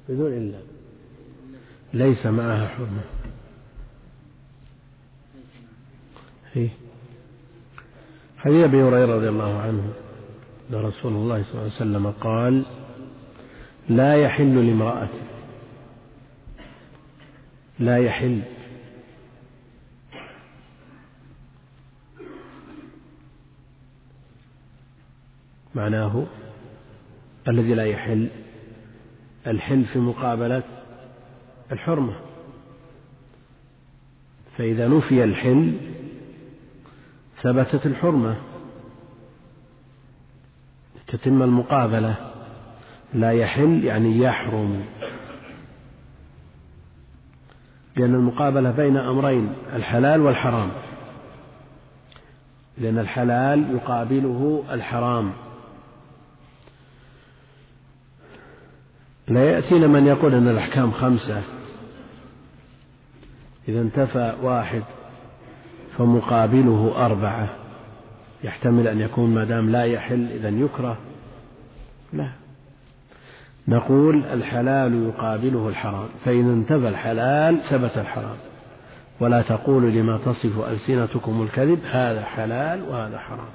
[0.08, 0.60] بدون إلا.
[1.94, 3.15] ليس معها حرمة.
[8.38, 9.92] حديث أبي هريرة رضي الله عنه
[10.70, 12.64] أن رسول الله صلى الله عليه وسلم قال
[13.88, 15.08] لا يحل لامرأة
[17.78, 18.42] لا يحل.
[25.74, 26.26] معناه
[27.48, 28.28] الذي لا يحل
[29.46, 30.62] الحل في مقابلة
[31.72, 32.20] الحرمة.
[34.56, 35.95] فإذا نفي الحل
[37.46, 38.36] ثبتت الحرمة.
[41.06, 42.16] تتم المقابلة.
[43.14, 44.84] لا يحل يعني يحرم.
[47.96, 50.70] لأن المقابلة بين أمرين الحلال والحرام.
[52.78, 55.32] لأن الحلال يقابله الحرام.
[59.28, 61.42] لا يأتينا من يقول أن الأحكام خمسة.
[63.68, 64.82] إذا انتفى واحد.
[65.98, 67.48] فمقابله أربعة.
[68.44, 70.96] يحتمل أن يكون ما دام لا يحل إذا يكره.
[72.12, 72.30] لا.
[73.68, 76.08] نقول الحلال يقابله الحرام.
[76.24, 78.36] فإذا انتفى الحلال ثبت الحرام.
[79.20, 83.48] ولا تقولوا لما تصف ألسنتكم الكذب هذا حلال وهذا حرام.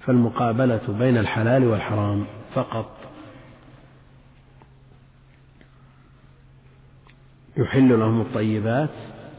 [0.00, 2.90] فالمقابلة بين الحلال والحرام فقط.
[7.56, 8.90] يحل لهم الطيبات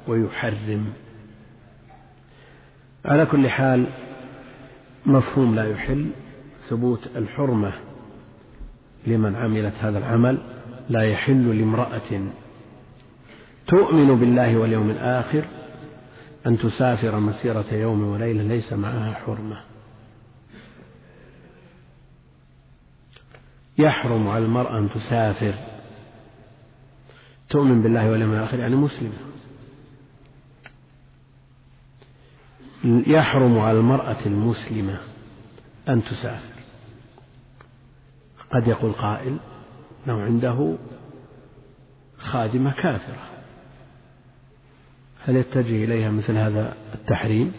[0.07, 0.93] ويحرم.
[3.05, 3.85] على كل حال
[5.05, 6.11] مفهوم لا يحل.
[6.69, 7.73] ثبوت الحرمة
[9.07, 10.37] لمن عملت هذا العمل
[10.89, 12.29] لا يحل لامرأة
[13.67, 15.45] تؤمن بالله واليوم الآخر
[16.47, 19.61] أن تسافر مسيرة يوم وليلة ليس معها حرمة.
[23.77, 25.53] يحرم على المرأة أن تسافر.
[27.49, 29.24] تؤمن بالله واليوم الآخر يعني مسلمة.
[32.85, 34.97] يحرم على المرأة المسلمة
[35.89, 36.55] أن تسافر.
[38.51, 39.37] قد يقول قائل
[40.07, 40.77] لو عنده
[42.17, 43.29] خادمة كافرة.
[45.25, 47.53] هل يتجه إليها مثل هذا التحريم؟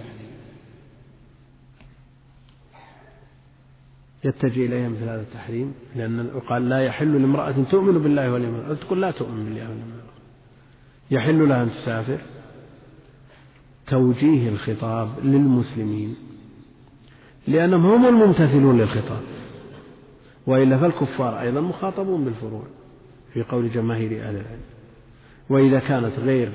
[4.24, 8.74] يتجه إليها مثل هذا التحريم؟ لأن قال لا يحل لامرأة تؤمن بالله واليوم الآخر.
[8.74, 10.16] تقول لا تؤمن بالله واليوم الآخر.
[11.10, 12.18] يحل لها أن تسافر.
[13.86, 16.16] توجيه الخطاب للمسلمين
[17.46, 19.22] لأنهم هم الممتثلون للخطاب
[20.46, 22.62] وإلا فالكفار أيضا مخاطبون بالفروع
[23.32, 24.60] في قول جماهير أهل العلم.
[25.50, 26.52] وإذا كانت غير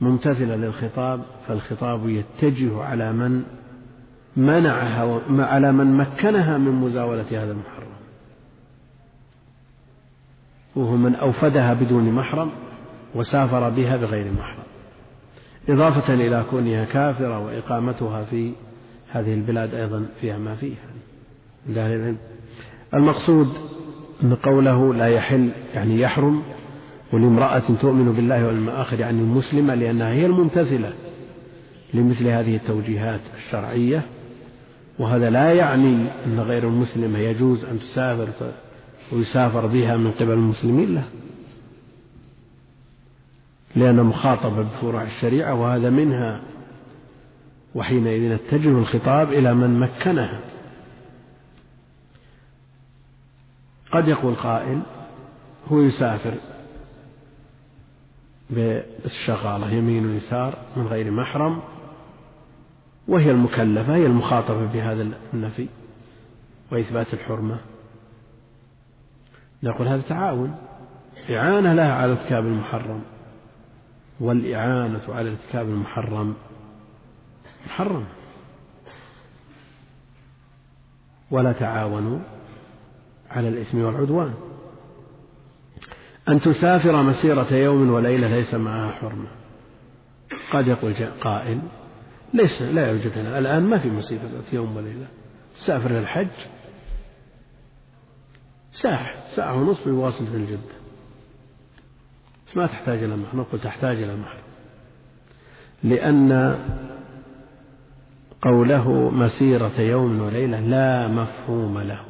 [0.00, 3.42] ممتثلة للخطاب فالخطاب يتجه على من
[4.36, 7.92] منعها على من مكنها من مزاولة هذا المحرم.
[10.76, 12.50] وهو من أوفدها بدون محرم
[13.14, 14.51] وسافر بها بغير محرم.
[15.68, 18.52] إضافة إلى كونها كافرة وإقامتها في
[19.10, 20.76] هذه البلاد أيضا فيها ما فيها.
[21.68, 22.16] العلم
[22.94, 23.48] المقصود
[24.22, 26.42] أن قوله لا يحل يعني يحرم
[27.12, 30.92] ولامرأة تؤمن بالله واليوم الآخر يعني المسلمة لأنها هي الممتثلة
[31.94, 34.02] لمثل هذه التوجيهات الشرعية.
[34.98, 38.28] وهذا لا يعني أن غير المسلمة يجوز أن تسافر
[39.12, 41.02] ويسافر بها من قبل المسلمين لا.
[43.76, 46.40] لأن مخاطبة بفروع الشريعة وهذا منها
[47.74, 50.40] وحينئذ يتجه الخطاب إلى من مكنها.
[53.92, 54.80] قد يقول قائل
[55.68, 56.34] هو يسافر
[58.50, 61.60] بالشغالة يمين ويسار من غير محرم
[63.08, 65.68] وهي المكلفة هي المخاطبة بهذا النفي
[66.72, 67.58] وإثبات الحرمة.
[69.62, 70.54] نقول هذا تعاون
[71.30, 73.02] إعانة لها على ارتكاب المحرم.
[74.22, 76.34] والإعانة على ارتكاب المحرم.
[77.66, 78.06] محرم.
[81.30, 82.18] ولا تعاونوا
[83.30, 84.34] على الإثم والعدوان.
[86.28, 89.28] أن تسافر مسيرة يوم وليلة ليس معها حرمة.
[90.52, 91.60] قد يقول قائل
[92.34, 93.38] ليس لا يوجد هنا.
[93.38, 95.06] الآن ما في مسيرة يوم وليلة.
[95.56, 96.28] تسافر للحج.
[98.72, 100.36] ساعة ساعة ونصف يواصل في
[102.52, 104.42] الجدة ما تحتاج إلى محرم نقول تحتاج إلى محرم
[105.82, 106.58] لأن
[108.42, 112.04] قوله مسيرة يوم وليلة لا مفهوم له.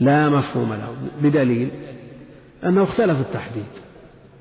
[0.00, 0.96] لا مفهوم له.
[1.22, 1.70] بدليل
[2.64, 3.66] أنه اختلف التحديد.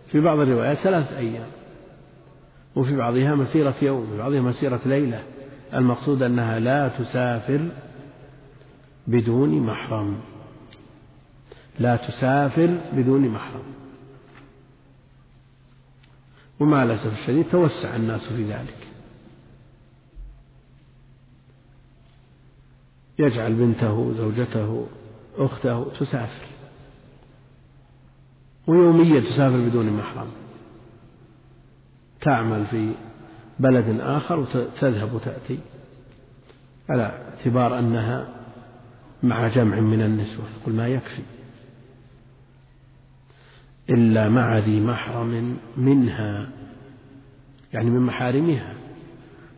[0.07, 1.47] في بعض الروايات ثلاثة أيام.
[2.75, 5.23] وفي بعضها مسيرة يوم وفي بعضها مسيرة ليلة.
[5.73, 7.67] المقصود أنها لا تسافر
[9.07, 10.17] بدون محرم.
[11.79, 13.72] لا تسافر بدون محرم.
[16.59, 18.77] ومع الأسف الشديد توسع الناس في ذلك.
[23.19, 24.87] يجعل بنته زوجته
[25.37, 26.45] أخته تسافر.
[28.67, 30.31] ويوميا تسافر بدون محرم.
[32.21, 32.93] تعمل في
[33.59, 35.59] بلد آخر وتذهب وتأتي
[36.89, 38.27] على اعتبار أنها
[39.23, 41.23] مع جمع من النسوة يقول ما يكفي.
[43.89, 46.49] إلا مع ذي محرم منها
[47.73, 48.73] يعني من محارمها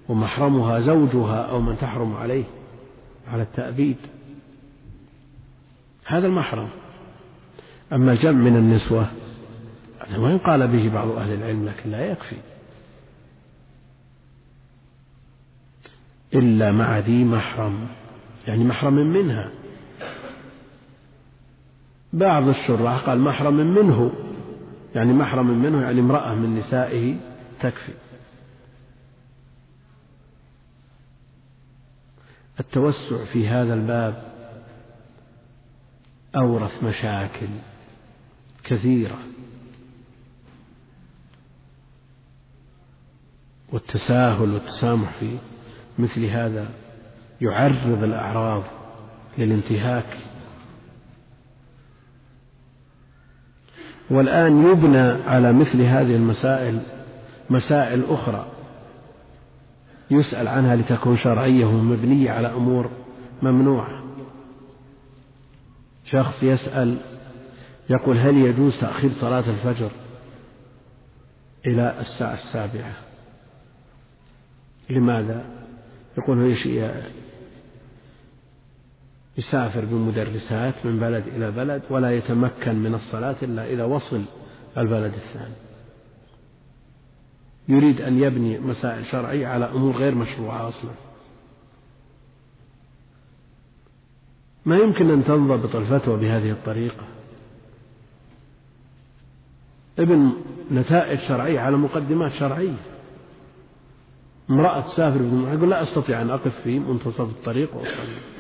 [0.09, 2.43] ومحرمها زوجها أو من تحرم عليه
[3.27, 3.97] على التأبيد.
[6.05, 6.69] هذا المحرم.
[7.93, 9.07] أما الجمع من النسوة
[9.99, 12.35] هذا وإن قال به بعض أهل العلم لكن لا يكفي.
[16.33, 17.87] إلا مع ذي محرم
[18.47, 19.51] يعني محرم منها.
[22.15, 24.11] بعض الشراح قال محرم منه.
[24.95, 27.15] يعني محرم منه يعني امرأة من نسائه
[27.61, 27.93] تكفي.
[32.59, 34.23] التوسع في هذا الباب
[36.35, 37.47] أورث مشاكل
[38.63, 39.17] كثيرة.
[43.73, 45.37] والتساهل والتسامح في
[45.99, 46.69] مثل هذا
[47.41, 48.63] يعرض الأعراض
[49.37, 50.17] للانتهاك
[54.09, 56.81] والآن يبنى على مثل هذه المسائل
[57.49, 58.47] مسائل أخرى.
[60.11, 62.91] يسأل عنها لتكون شرعية ومبنية على أمور
[63.41, 64.03] ممنوعة.
[66.05, 66.97] شخص يسأل
[67.89, 69.91] يقول هل يجوز تأخير صلاة الفجر
[71.65, 72.93] إلى الساعة السابعة؟
[74.89, 75.45] لماذا؟
[76.17, 76.37] يقول
[79.37, 84.21] يسافر بمدرسات من بلد إلى بلد ولا يتمكن من الصلاة إلا إذا وصل
[84.77, 85.55] البلد الثاني.
[87.67, 90.91] يريد أن يبني مسائل شرعية على أمور غير مشروعة أصلا.
[94.65, 97.07] ما يمكن أن تنضبط الفتوى بهذه الطريقة.
[99.99, 100.31] ابن
[100.71, 102.77] نتائج شرعية على مقدمات شرعية.
[104.49, 108.34] امرأة تسافر بدون يقول لا أستطيع أن أقف في منتصف الطريق وأصلي.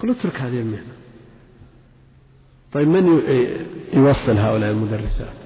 [0.00, 0.92] قل اترك هذه المهنة.
[2.72, 3.22] طيب من
[3.92, 5.36] يوصل هؤلاء المدرسات؟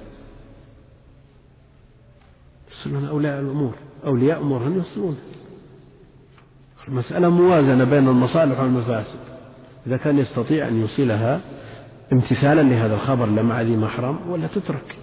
[2.71, 3.75] يوصلون أولياء الأمور.
[4.05, 5.17] أولياء أمور هم يوصلون.
[6.87, 9.19] المسألة موازنة بين المصالح والمفاسد.
[9.87, 11.41] إذا كان يستطيع أن يوصلها
[12.13, 14.97] امتثالا لهذا الخبر لمع ذي محرم ولا تترك.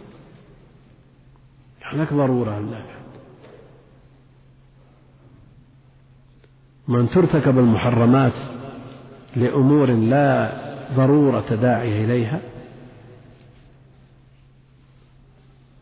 [1.83, 2.85] هناك ضرورة لا؟
[6.89, 8.33] من ترتكب المحرمات
[9.37, 10.53] لأمور لا
[10.97, 12.41] ضرورة داعية إليها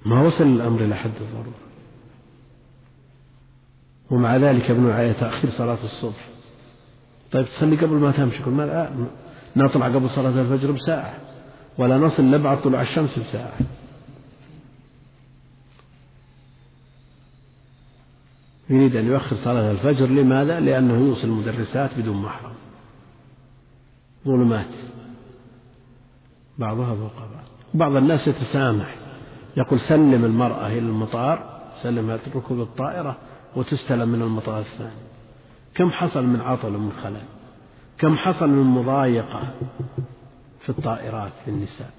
[0.07, 1.55] ما وصل الأمر إلى حد الضرورة.
[4.11, 6.29] ومع ذلك يبنون عليه تأخير صلاة الصبح.
[7.33, 9.09] طيب تصلي قبل ما تمشي كل ما
[9.57, 11.15] نطلع قبل صلاة الفجر بساعة
[11.79, 13.59] ولا نصل لبعد طلوع الشمس بساعة.
[18.70, 22.53] يريد أن يؤخر صلاة الفجر لماذا؟ لأنه يوصل المدرسات بدون محرم.
[24.24, 24.74] ظلمات.
[26.59, 28.97] بعضها فوق بعض بعض الناس يتسامح.
[29.57, 33.16] يقول سلم المرأة إلى المطار سلمها تركب الطائرة
[33.57, 35.09] وتستلم من المطار الثاني.
[35.74, 37.23] كم حصل من عطل ومن خلل؟
[37.99, 39.55] كم حصل من مضايقة
[40.61, 41.90] في الطائرات للنساء؟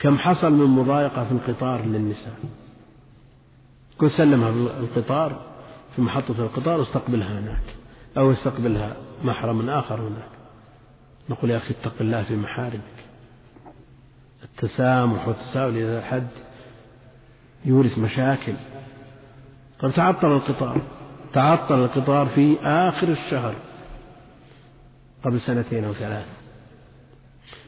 [0.00, 2.34] كم حصل من مضايقة في القطار للنساء؟
[3.98, 4.50] كل سلمها
[4.80, 5.40] القطار
[5.96, 7.76] في محطة القطار واستقبلها هناك
[8.16, 10.41] أو استقبلها محرم آخر هناك.
[11.28, 12.82] نقول يا أخي اتق الله في محارمك.
[14.42, 16.28] التسامح والتساؤل إلى الحد
[17.64, 18.54] يورث مشاكل.
[19.80, 20.80] طيب تعطل القطار.
[21.32, 23.54] تعطل القطار في آخر الشهر.
[25.24, 26.26] قبل سنتين أو ثلاث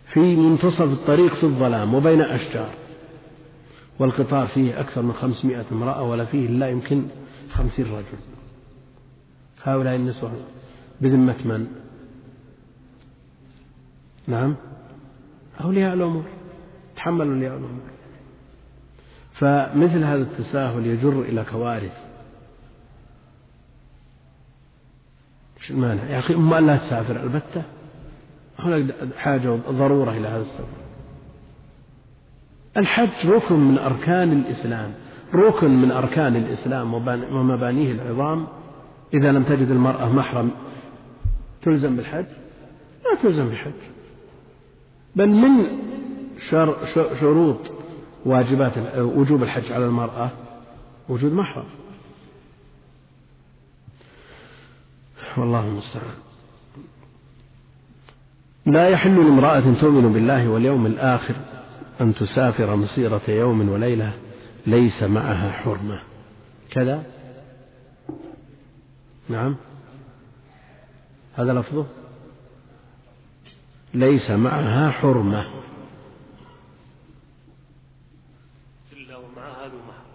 [0.07, 2.71] في منتصف الطريق في الظلام وبين أشجار.
[3.99, 7.07] والقطار فيه أكثر من خمسمائة امرأة ولا فيه إلا يمكن
[7.53, 8.19] خمسين رجل.
[9.63, 10.33] هؤلاء النسوة
[11.01, 11.84] بذمة من؟
[14.27, 14.57] نعم.
[15.65, 16.25] أولياء الأمور.
[16.97, 17.81] تحملوا أولياء الأمور.
[19.33, 22.05] فمثل هذا التساهل يجر إلى كوارث.
[25.61, 27.63] شو المانع؟ يا أخي أم لا تسافر البتة؟
[28.59, 30.85] هناك حاجة ضرورة إلى هذا السفر
[32.77, 34.95] الحج ركن من أركان الإسلام.
[35.35, 36.95] ركن من أركان الإسلام
[37.35, 38.47] ومبانيه العظام.
[39.15, 40.51] إذا لم تجد المرأة محرم
[41.63, 42.27] تلزم بالحج؟
[43.05, 43.94] لا تلزم بالحج.
[45.17, 45.67] بل من
[47.21, 47.59] شروط
[48.25, 50.31] واجبات وجوب الحج على المرأة
[51.09, 51.67] وجود محرم
[55.37, 56.15] والله المستعان.
[58.67, 61.35] لا يحل لامرأة تؤمن بالله واليوم الآخر
[62.01, 64.13] أن تسافر مسيرة يوم وليلة
[64.67, 66.03] ليس معها حرمة.
[66.71, 67.05] كذا؟
[69.29, 69.57] نعم.
[71.35, 71.87] هذا لفظه؟
[73.95, 75.51] ليس معها حرمة
[78.93, 80.15] إلا ومعها ذو محرم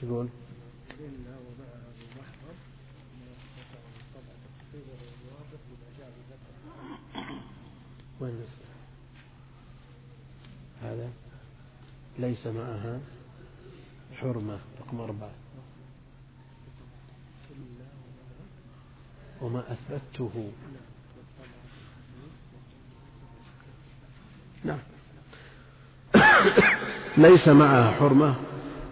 [0.00, 0.28] شو يقول؟
[8.20, 8.44] وين
[10.82, 11.10] هذا
[12.18, 13.00] ليس معها
[14.14, 15.43] حرمة رقم أربعة
[19.44, 20.50] وما أثبته
[24.64, 24.78] نعم.
[27.28, 28.34] ليس معها حرمة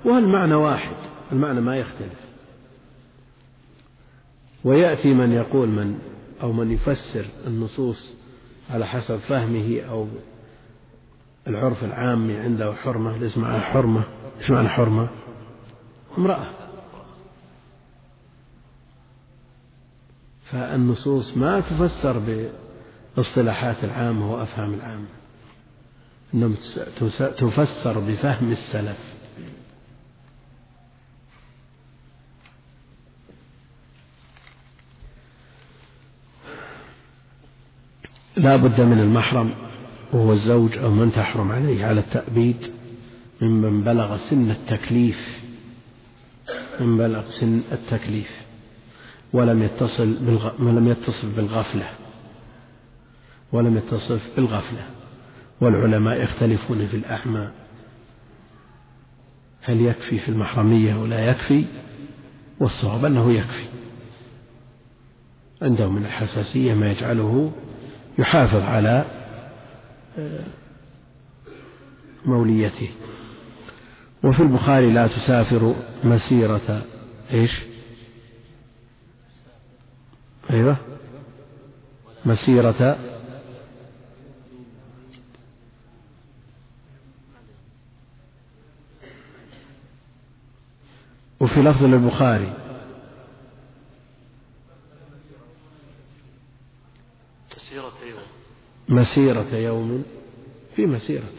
[0.05, 0.97] والمعنى واحد؟
[1.33, 2.33] المعنى ما يختلف.
[4.65, 5.99] ويأتي من يقول من
[6.43, 8.15] أو من يفسر النصوص
[8.71, 10.09] على حسب فهمه أو
[11.47, 14.05] العرف العامي عنده حرمة ليس معها حرمة.
[14.41, 15.09] إيش معنى حرمة؟
[16.19, 16.62] امرأة.
[20.53, 22.47] فالنصوص ما تفسر
[23.17, 25.07] باصطلاحات العامة وأفهام العامة
[26.35, 26.55] إنما
[27.37, 28.99] تفسر بفهم السلف.
[38.37, 39.55] لا بد من المحرم
[40.13, 42.73] وهو الزوج أو من تحرم عليه على التأبيد
[43.41, 45.43] ممن بلغ سن التكليف
[46.81, 48.52] من بلغ سن التكليف.
[49.33, 50.39] ولم يتصل.
[50.59, 51.89] ولم يتصف بالغفلة.
[53.53, 54.87] ولم يتصف بالغفلة.
[55.61, 57.51] والعلماء يختلفون في الأعمى
[59.63, 61.67] هل يكفي في المحرمية ولا يكفي؟
[62.61, 63.65] والصواب أنه يكفي.
[65.63, 67.53] عنده من الحساسية ما يجعله
[68.19, 69.05] يحافظ على
[70.19, 70.45] آه،
[72.25, 72.91] موليته.
[74.25, 76.83] وفي البخاري لا تسافر مسيرة
[77.33, 77.72] إيش؟
[80.53, 80.77] أيوه.
[82.27, 82.99] مسيرة.
[91.41, 92.53] وفي لفظ للبخاري.
[97.57, 98.23] مسيرة يوم.
[98.89, 100.05] مسيرة يوم.
[100.77, 101.31] في مسيرة.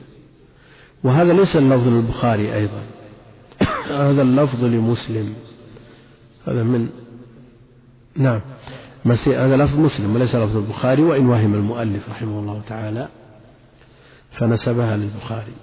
[1.04, 2.84] وهذا ليس اللفظ للبخاري أيضا.
[3.90, 5.36] هذا اللفظ لمسلم.
[6.48, 6.90] هذا من
[8.16, 8.42] نعم.
[9.06, 13.08] هذا لفظ مسلم وليس لفظ البخاري وإن وهم المؤلف رحمه الله تعالى
[14.32, 15.54] فنسبها للبخاري.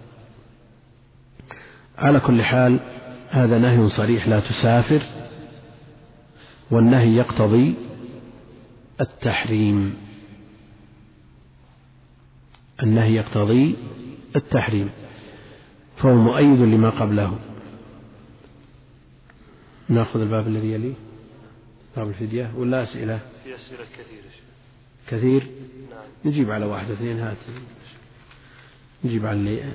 [1.98, 2.80] على كل حال
[3.30, 5.02] هذا نهي صريح لا تسافر
[6.70, 7.74] والنهي يقتضي
[9.00, 9.96] التحريم.
[12.82, 13.76] النهي يقتضي
[14.36, 14.90] التحريم.
[15.96, 17.38] فهو مؤيد لما قبله.
[19.88, 21.09] نأخذ الباب الذي يليه.
[22.00, 24.30] باب الفدية ولا أسئلة؟ في أسئلة كثيرة
[25.08, 25.42] كثير؟
[25.90, 26.08] نعم.
[26.24, 27.36] نجيب على واحد اثنين هات.
[29.04, 29.72] نجيب على اللي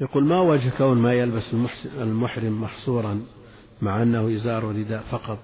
[0.00, 1.54] يقول ما وجه كون ما يلبس
[1.98, 3.22] المحرم محصورا
[3.82, 5.38] مع أنه إزار ورداء فقط؟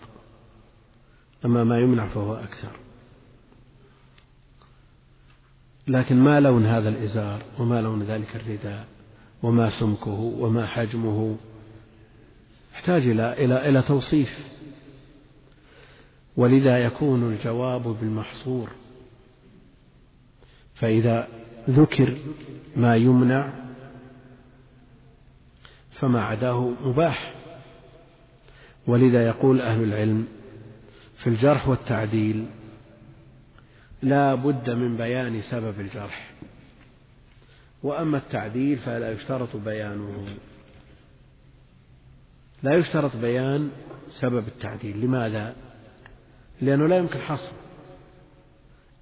[1.44, 2.72] أما ما يمنع فهو أكثر.
[5.88, 8.86] لكن ما لون هذا الإزار؟ وما لون ذلك الرداء؟
[9.42, 11.36] وما سمكه؟ وما حجمه؟
[12.78, 14.48] يحتاج إلى إلى إلى توصيف.
[16.36, 18.70] ولذا يكون الجواب بالمحصور.
[20.74, 21.28] فإذا
[21.70, 22.16] ذكر
[22.76, 23.52] ما يمنع
[25.92, 27.34] فما عداه مباح.
[28.86, 30.28] ولذا يقول أهل العلم
[31.16, 32.46] في الجرح والتعديل
[34.02, 36.30] لا بد من بيان سبب الجرح.
[37.82, 40.26] وأما التعديل فلا يشترط بيانه.
[42.62, 43.70] لا يشترط بيان
[44.09, 45.01] سبب التعديل.
[45.01, 45.56] لماذا؟
[46.60, 47.52] لأنه لا يمكن حصر.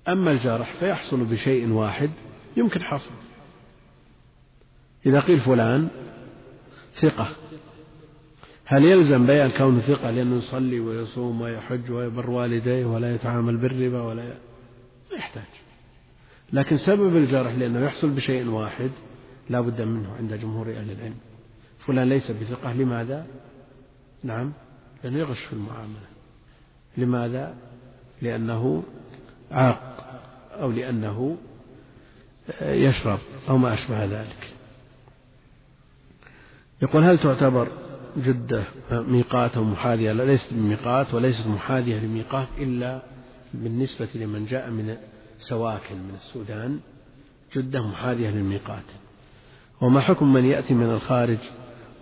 [0.09, 2.11] أما الجرح فيحصل بشيء واحد
[2.57, 3.11] يمكن حصر.
[5.07, 5.89] إذا قيل فلان
[6.93, 7.29] ثقة
[8.65, 14.25] هل يلزم بيان كونه ثقة لأنه يصلي ويصوم ويحج ويبر والديه ولا يتعامل بالربا ولا
[14.25, 14.29] ي...
[15.11, 15.45] ما يحتاج.
[16.53, 18.91] لكن سبب الجرح لأنه يحصل بشيء واحد
[19.51, 21.17] لا بد منه عند جمهور أهل العلم.
[21.79, 23.27] فلان ليس بثقة لماذا؟
[24.27, 24.53] نعم
[25.05, 26.07] لأنه يغش في المعاملة.
[26.97, 27.55] لماذا؟
[28.23, 28.83] لأنه
[29.51, 29.97] عاق
[30.61, 31.37] أو لأنه
[32.63, 34.51] يشرب أو ما أشبه ذلك.
[36.83, 37.69] يقول هل تعتبر
[38.17, 43.03] جدة ميقات أو محاذية؟ ليست بميقات وليست محاذية لميقات إلا
[43.55, 44.97] بالنسبة لمن جاء من
[45.39, 46.81] سواكن من السودان.
[47.55, 48.85] جدة محاذية للميقات.
[49.81, 51.39] وما حكم من يأتي من الخارج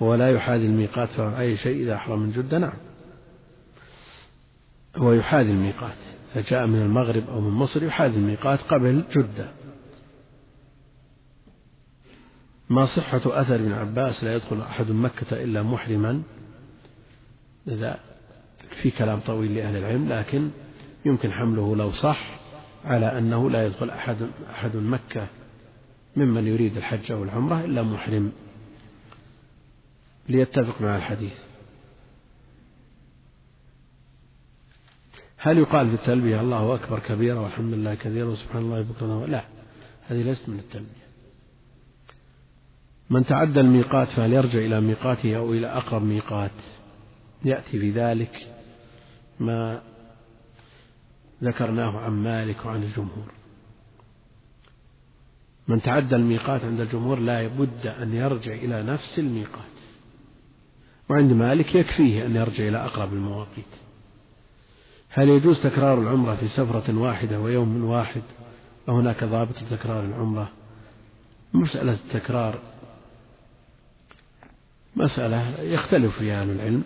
[0.00, 2.76] ولا يحاذي الميقات فهو أي شيء إذا أحرم من جدة نعم.
[4.96, 5.96] هو يحاذي الميقات.
[6.36, 9.48] إذا جاء من المغرب أو من مصر يحاذي الميقات قبل جدة.
[12.70, 16.22] ما صحة أثر ابن عباس؟ لا يدخل أحد مكة إلا محرما.
[17.68, 17.98] إذا
[18.82, 20.50] في كلام طويل لأهل العلم لكن
[21.04, 22.26] يمكن حمله لو صح
[22.84, 24.16] على أنه لا يدخل أحد
[24.50, 25.26] أحد مكة
[26.16, 28.32] ممن يريد الحج أو العمرة إلا محرم.
[30.28, 31.38] ليتفق مع الحديث.
[35.36, 39.44] هل يقال في التلبية الله أكبر كبيرا والحمد لله كثيرا وسبحان الله بكرة لا
[40.09, 41.05] هذه ليست من التلبية.
[43.10, 46.51] من تعدى الميقات فهل يرجع إلى ميقاته أو إلى أقرب ميقات؟
[47.44, 48.55] يأتي بذلك
[49.40, 49.82] ما
[51.42, 53.32] ذكرناه عن مالك وعن الجمهور.
[55.68, 59.73] من تعدى الميقات عند الجمهور لا بد أن يرجع إلى نفس الميقات.
[61.09, 63.64] وعند مالك يكفيه أن يرجع إلى أقرب المواقيت.
[65.09, 68.22] هل يجوز تكرار العمرة في سفرة واحدة ويوم واحد؟
[68.89, 70.48] أو هناك ضابط لتكرار العمرة.
[71.55, 72.59] مسألة التكرار
[74.97, 76.85] مسألة يختلف فيها أهل العلم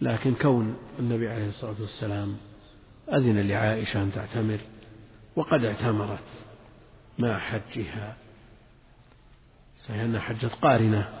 [0.00, 2.36] لكن كون النبي عليه الصلاة والسلام
[3.12, 4.58] أذن لعائشة أن تعتمر
[5.36, 6.24] وقد اعتمرت
[7.18, 8.16] مع حجها
[9.78, 11.17] صحيح أنها حجت قارنة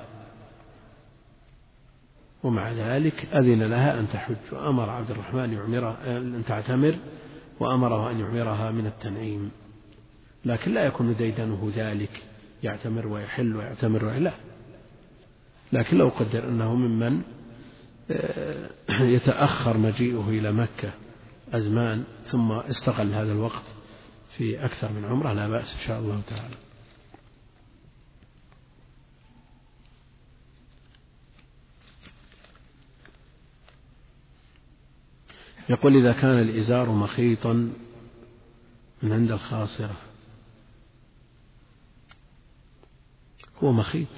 [2.48, 4.36] ومع ذلك أذن لها أن تحج.
[4.52, 6.94] وأمر عبد الرحمن يعمرها أن تعتمر
[7.60, 9.50] وأمره أن يعمرها من التنعيم.
[10.44, 12.22] لكن لا يكون ديدنه ذلك.
[12.62, 14.32] يعتمر ويحل ويعتمر لا.
[15.72, 17.22] لكن لو قدر أنه ممن
[18.10, 18.68] آه،
[19.00, 20.90] يتأخر مجيئه إلى مكة
[21.52, 23.64] أزمان ثم استغل هذا الوقت
[24.36, 26.67] في أكثر من عمرة لا بأس إن شاء الله تعالى.
[35.70, 37.72] يقول إذا كان الإزار مخيطا
[39.02, 39.96] من عند الخاصرة.
[43.62, 44.08] هو مخيط.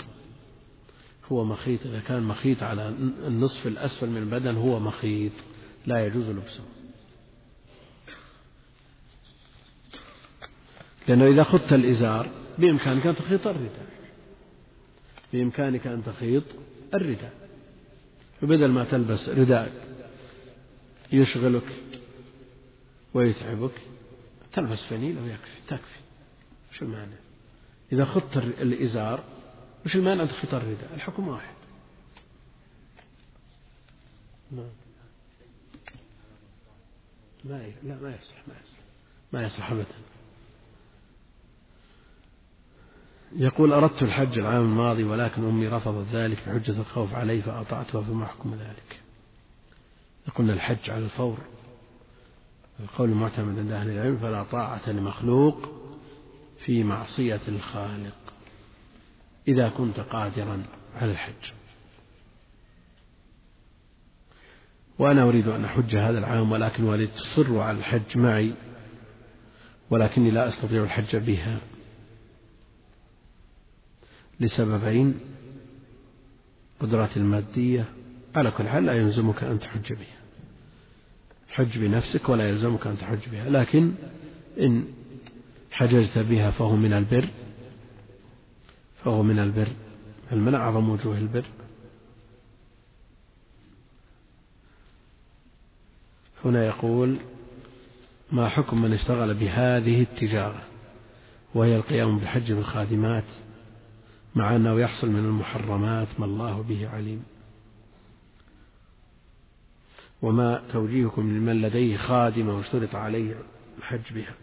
[1.33, 1.87] هو مخيط.
[1.87, 2.89] إذا كان مخيط على
[3.27, 5.33] النصف الأسفل من البدن هو مخيط.
[5.87, 6.65] لا يجوز لبسه.
[11.09, 12.29] لأنه إذا خضت الإزار
[12.59, 13.87] بإمكانك أن تخيط الرداء.
[15.33, 16.45] بإمكانك أن تخيط
[16.95, 17.33] الرداء.
[18.41, 19.73] فبدل ما تلبس رداء
[21.13, 21.83] يشغلك
[23.15, 23.73] ويتعبك.
[24.53, 26.01] تلبس فنيلة ويكفي تكفي.
[26.73, 27.17] شو المعنى؟
[27.93, 29.25] إذا خضت الإزار
[29.87, 31.55] وش المانع أن تخيط الرداء؟ الحكم واحد.
[34.53, 34.71] نعم
[37.45, 38.81] لا لا ما يصلح ما يصلح.
[39.33, 39.85] ما يصلح أبدا.
[43.33, 48.55] يقول أردت الحج العام الماضي ولكن أمي رفضت ذلك بحجة الخوف علي فأطعتها فما حكم
[48.55, 48.90] ذلك.
[50.31, 51.39] يقولنا الحج على الفور.
[52.81, 55.69] القول المعتمد عند أهل العلم فلا طاعة لمخلوق
[56.59, 58.15] في معصية الخالق
[59.49, 60.63] إذا كنت قادرا
[60.97, 61.53] على الحج.
[64.99, 68.55] وأنا أريد أن أحج هذا العام ولكن والدي تصر على الحج معي
[69.91, 71.59] ولكني لا أستطيع الحج بها
[74.41, 75.21] لسببين
[76.81, 77.85] قدرات المادية
[78.35, 80.20] على كل حال لا يلزمك أن تحج بها.
[81.51, 83.93] حج بنفسك ولا يلزمك أن تحج بها لكن
[84.61, 84.85] إن
[85.71, 87.29] حججت بها فهو من البر
[89.05, 89.69] فهو من البر.
[90.33, 91.45] بل من أعظم وجوه البر.
[96.45, 97.17] هنا يقول
[98.33, 100.63] ما حكم من اشتغل بهذه التجارة
[101.55, 103.25] وهي القيام بحج الخادمات
[104.35, 107.23] مع أنه يحصل من المحرمات ما الله به عليم؟
[110.23, 113.35] وما توجيهكم لمن لديه خادمة واشترط عليه
[113.79, 114.35] الحج بها.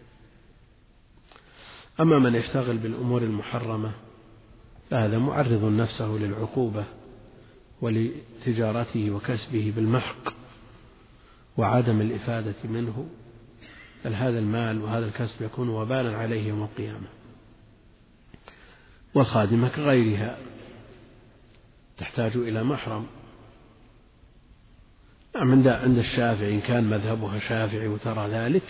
[2.00, 3.92] أما من يشتغل بالأمور المحرمة
[4.90, 6.84] فهذا معرض نفسه للعقوبة
[7.80, 10.34] ولتجارته وكسبه بالمحق
[11.56, 13.08] وعدم الإفادة منه
[14.04, 17.08] بل هذا المال وهذا الكسب يكون وبالا عليه يوم القيامة.
[19.14, 20.38] والخادمة كغيرها
[21.96, 23.06] تحتاج إلى محرم.
[25.38, 28.62] عند عند الشافعي إن كان مذهبها شافعي وترى ذلك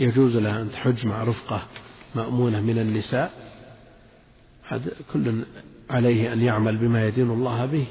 [0.00, 1.62] يجوز لها أن تحج مع رفقة
[2.14, 3.32] مأمونة من النساء.
[5.12, 5.44] كل
[5.90, 7.86] عليه أن يعمل بما يدين الله به.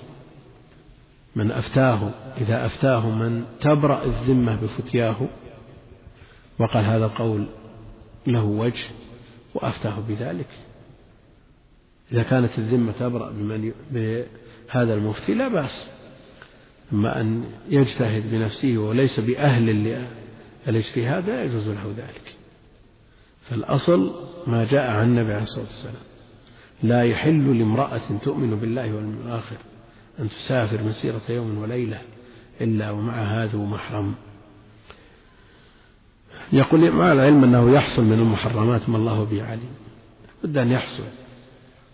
[1.36, 5.18] من أفتاه إذا أفتاه من تبرأ الذمة بفتياه.
[6.60, 7.48] وقال هذا القول
[8.28, 8.86] له وجه
[9.54, 10.48] وأفتاه بذلك.
[12.12, 15.99] إذا كانت الذمة تبرأ بمن بهذا المفتي لا بأس.
[16.94, 20.06] أما أن يجتهد بنفسه وليس بأهل
[20.68, 22.36] الاجتهاد لا يجوز له ذلك.
[23.42, 24.14] فالأصل
[24.48, 26.04] ما جاء عن النبي عليه الصلاة والسلام.
[26.84, 29.58] لا يحل لامرأة تؤمن بالله واليوم الآخر
[30.20, 32.02] أن تسافر مسيرة يوم وليلة
[32.62, 34.16] إلا ومعها ذو محرم.
[36.54, 39.72] يقول مع العلم أنه يحصل من المحرمات ما الله به عليم
[40.44, 41.04] بد أن يحصل.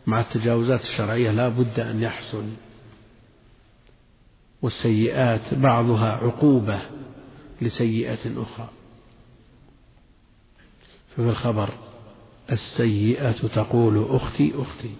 [0.07, 2.43] مع التجاوزات الشرعية لا بد أن يحصل.
[4.61, 6.81] والسيئات بعضها عقوبة
[7.61, 8.69] لسيئة أخرى.
[11.09, 11.69] ففي الخبر
[12.51, 14.95] السيئة تقول أختي أختي.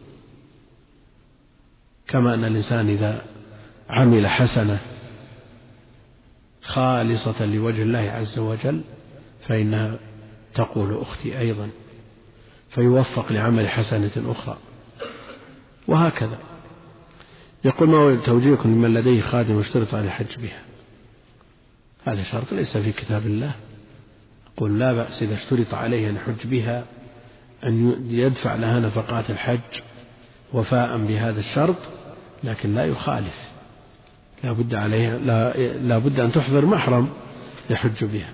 [2.07, 3.26] كما أن الإنسان إذا
[3.90, 4.80] عمل حسنة
[6.61, 8.82] خالصة لوجه الله عز وجل
[9.41, 9.99] فإنها
[10.53, 11.69] تقول أختي أيضا
[12.69, 14.57] فيوفق لعمل حسنة أخرى.
[15.88, 16.55] وهكذا.
[17.66, 20.62] يقول ما هو توجيهكم لمن لديه خادم واشترط على الحج بها.
[22.06, 23.52] هذا شرط ليس في كتاب الله.
[24.58, 26.86] قل لا بأس إذا اشترط عليه أن يحج بها
[27.66, 29.82] أن يدفع لها نفقات الحج
[30.54, 31.78] وفاء بهذا الشرط
[32.44, 33.50] لكن لا يخالف.
[34.44, 37.10] لا بد عليها لا, لا بد أن تحضر محرم
[37.70, 38.30] يحج بها.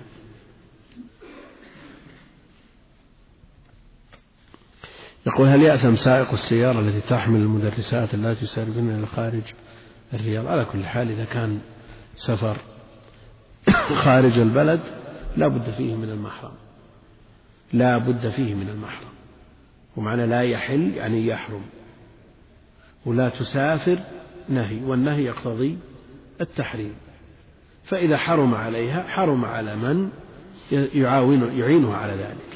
[5.26, 9.42] يقول هل يأثم سائق السيارة التي تحمل المدرسات اللاتي يسافرن إلى خارج
[10.14, 11.60] الرياض؟ على كل حال إذا كان
[12.16, 12.56] سفر
[14.04, 14.80] خارج البلد
[15.36, 16.54] لا بد فيه من المحرم.
[17.72, 19.08] لا بد فيه من المحرم.
[19.96, 21.62] ومعنى لا يحل يعني يحرم.
[23.06, 23.98] ولا تسافر
[24.48, 25.78] نهي والنهي يقتضي
[26.40, 26.94] التحريم.
[27.84, 30.10] فإذا حرم عليها حرم على من
[30.94, 32.51] يعاون يعينها على ذلك.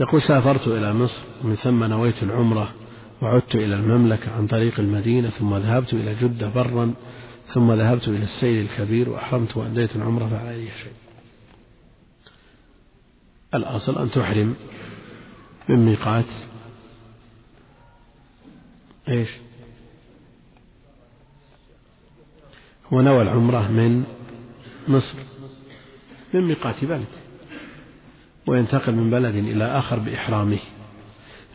[0.00, 2.74] يقول سافرت إلى مصر ومن ثم نويت العمرة
[3.22, 6.94] وعدت إلى المملكة عن طريق المدينة ثم ذهبت إلى جدة برا
[7.46, 10.92] ثم ذهبت إلى السيل الكبير وأحرمت وأديت العمرة فعلي شيء.
[13.54, 14.54] الأصل أن تحرم
[15.68, 16.24] من ميقات
[19.08, 19.30] إيش؟
[22.92, 24.04] هو نوى العمرة من
[24.88, 25.18] مصر
[26.34, 27.27] من ميقات بلد.
[28.48, 30.58] وينتقل من بلد إلى آخر بإحرامه.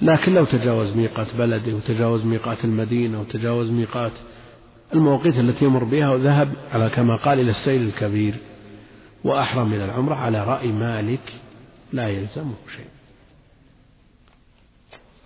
[0.01, 4.11] لكن لو تجاوز ميقات بلده وتجاوز ميقات المدينة وتجاوز ميقات
[4.93, 8.35] المواقيت التي يمر بها وذهب على كما قال إلى السيل الكبير
[9.23, 11.33] وأحرم إلى العمرة على رأي مالك.
[11.93, 12.85] لا يلزمه شيء.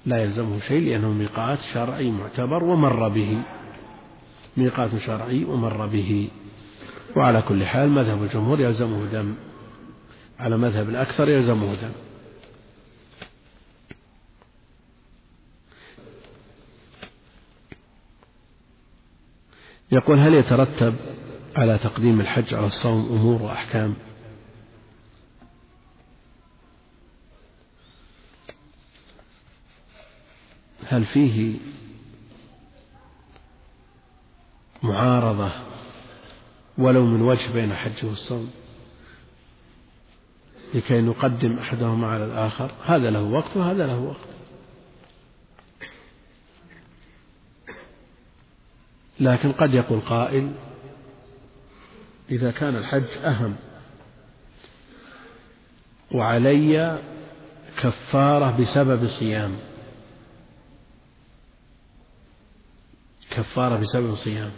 [0.06, 3.38] لا يلزمه شيء لأنه ميقات شرعي معتبر ومر به.
[4.58, 6.30] ميقات شرعي ومر به.
[7.16, 9.36] وعلى كل حال مذهب الجمهور يلزمه دم.
[10.40, 11.92] على مذهب الأكثر يلزمه دم
[19.92, 20.96] يقول هل يترتب
[21.56, 23.96] على تقديم الحج على الصوم أمور وأحكام؟
[30.90, 31.60] هل فيه
[34.84, 35.52] معارضة
[36.78, 38.52] ولو من وجه بين الحج والصوم؟
[40.74, 42.72] لكي نقدم أحدهما على الآخر.
[42.86, 44.28] هذا له وقت وهذا له وقت.
[49.20, 50.52] لكن قد يقول قائل
[52.32, 53.56] إذا كان الحج أهم
[56.12, 57.00] وعلي
[57.82, 59.56] كفارة بسبب صيام.
[63.30, 64.52] كفارة بسبب صيام.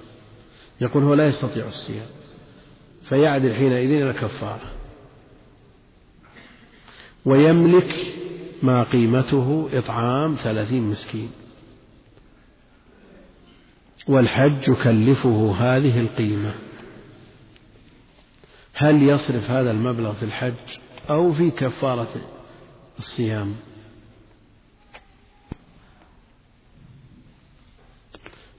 [0.81, 2.07] يقول هو لا يستطيع الصيام
[3.03, 4.78] فيعدل حينئذ إلى كفارة.
[7.25, 7.95] ويملك
[8.63, 11.31] ما قيمته إطعام ثلاثين مسكين.
[14.07, 16.53] والحج يكلفه هذه القيمة.
[18.73, 20.53] هل يصرف هذا المبلغ في الحج
[21.09, 22.15] أو في كفارة
[22.99, 23.55] الصيام؟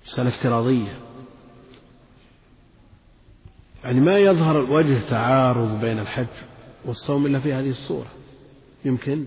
[0.07, 0.99] مسألة افتراضية.
[3.85, 6.27] يعني ما يظهر وجه تعارض بين الحج
[6.85, 8.20] والصوم إلا في هذه الصورة.
[8.85, 9.24] يمكن؟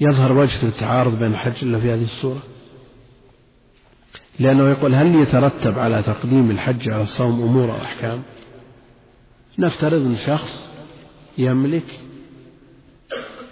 [0.00, 2.42] يظهر وجه التعارض بين الحج إلا في هذه الصورة؟
[4.38, 8.22] لأنه يقول هل يترتب على تقديم الحج على الصوم أمور أو أحكام؟
[9.58, 10.68] نفترض أن شخص
[11.38, 12.00] يملك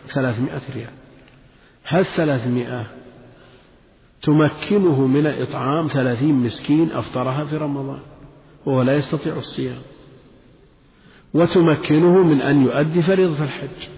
[0.06, 0.92] ثلاثمائة ريال.
[1.84, 2.86] هل ثلاثمائة
[4.22, 8.00] تمكنه من إطعام ثلاثين مسكين أفطرها في رمضان
[8.66, 9.82] وهو لا يستطيع الصيام؟
[11.36, 13.88] وتمكنه من أن يؤدي فريضة الحج.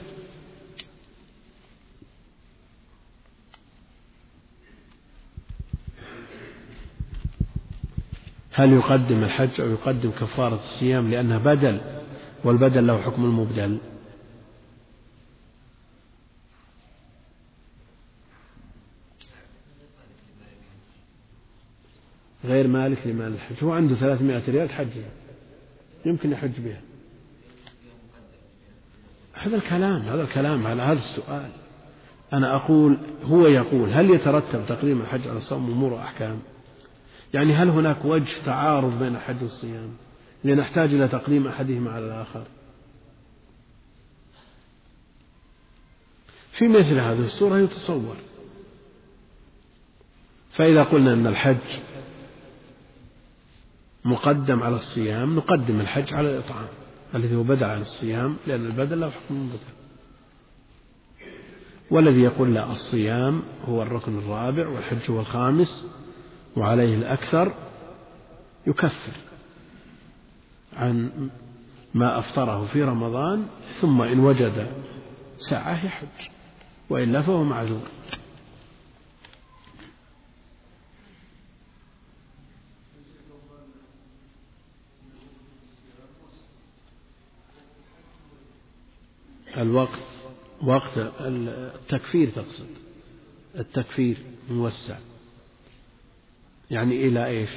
[8.53, 11.81] هل يقدم الحج أو يقدم كفارة الصيام لأنها بدل
[12.45, 13.79] والبدل له حكم المبدل؟
[22.45, 23.65] غير مالك لمال الحج.
[23.65, 24.89] هو عنده ثلاثمائة ريال حج
[26.07, 26.88] يمكن يحج بها.
[29.39, 31.51] هذا الكلام هذا الكلام على هذا السؤال.
[32.33, 36.41] أنا أقول هو يقول هل يترتب تقديم الحج على الصوم أمور وأحكام
[37.35, 39.91] يعني هل هناك وجه تعارض بين الحج والصيام
[40.45, 42.45] لنحتاج إلى تقديم أحدهما على الآخر؟
[46.53, 48.17] في مثل هذه الصورة يتصور.
[50.51, 51.81] فإذا قلنا أن الحج
[54.05, 56.69] مقدم على الصيام نقدم الحج على الإطعام.
[57.15, 59.79] الذي هو بدل عن الصيام لأن البدل له حكم البدل
[61.91, 65.87] والذي يقول لا الصيام هو الركن الرابع والحج هو الخامس
[66.57, 67.53] وعليه الأكثر
[68.67, 69.13] يكفر
[70.77, 71.11] عن
[71.95, 73.47] ما أفطره في رمضان
[73.81, 74.67] ثم إن وجد
[75.39, 76.29] سعة يحج
[76.91, 77.83] وإلا فهو معذور.
[89.59, 89.99] الوقت
[90.63, 92.67] وقت التكفير تقصد.
[93.59, 94.17] التكفير
[94.51, 94.97] موسع.
[96.71, 97.51] يعني إلى إيش؟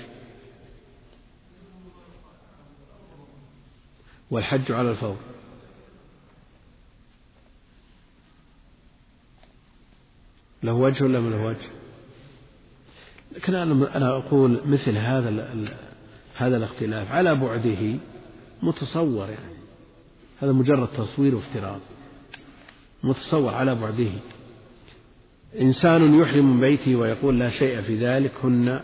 [4.31, 5.17] والحج على الفور.
[10.63, 11.69] له وجه ولا ما له وجه؟
[13.31, 15.29] لكن أنا أقول مثل هذا
[16.35, 17.99] هذا الاختلاف على بعده
[18.63, 19.55] متصور يعني.
[20.41, 21.79] هذا مجرد تصوير وافتراض.
[23.03, 24.11] متصور على بعده.
[25.59, 28.81] إنسان يحرم من بيته ويقول لا شيء في ذلك هن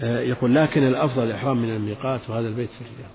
[0.00, 3.10] آه، يقول لكن الأفضل الإحرام من الميقات وهذا البيت في الرياض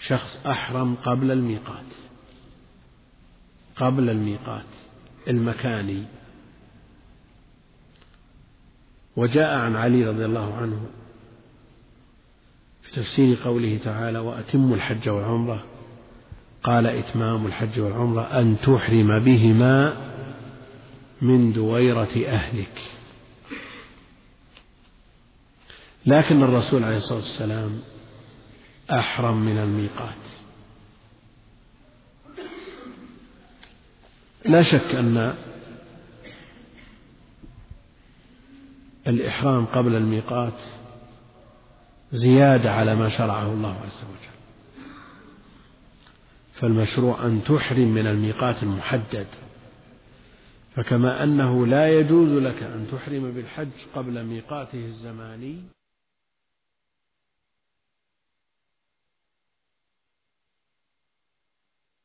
[0.00, 1.84] شخص أحرم قبل الميقات.
[3.76, 4.64] قبل الميقات
[5.28, 6.04] المكاني.
[9.16, 10.86] وجاء عن علي رضي الله عنه
[12.82, 15.64] في تفسير قوله تعالى وأتموا الحج والعمرة
[16.64, 19.96] قال إتمام الحج والعمرة أن تحرم بهما
[21.22, 22.82] من دويرة أهلك.
[26.06, 27.80] لكن الرسول عليه الصلاة والسلام
[28.90, 30.24] أحرم من الميقات.
[34.44, 35.34] لا شك أن
[39.06, 40.62] الإحرام قبل الميقات
[42.12, 44.33] زيادة على ما شرعه الله عز وجل.
[46.54, 49.26] فالمشروع أن تحرم من الميقات المحدد.
[50.76, 55.56] فكما أنه لا يجوز لك أن تحرم بالحج قبل ميقاته الزماني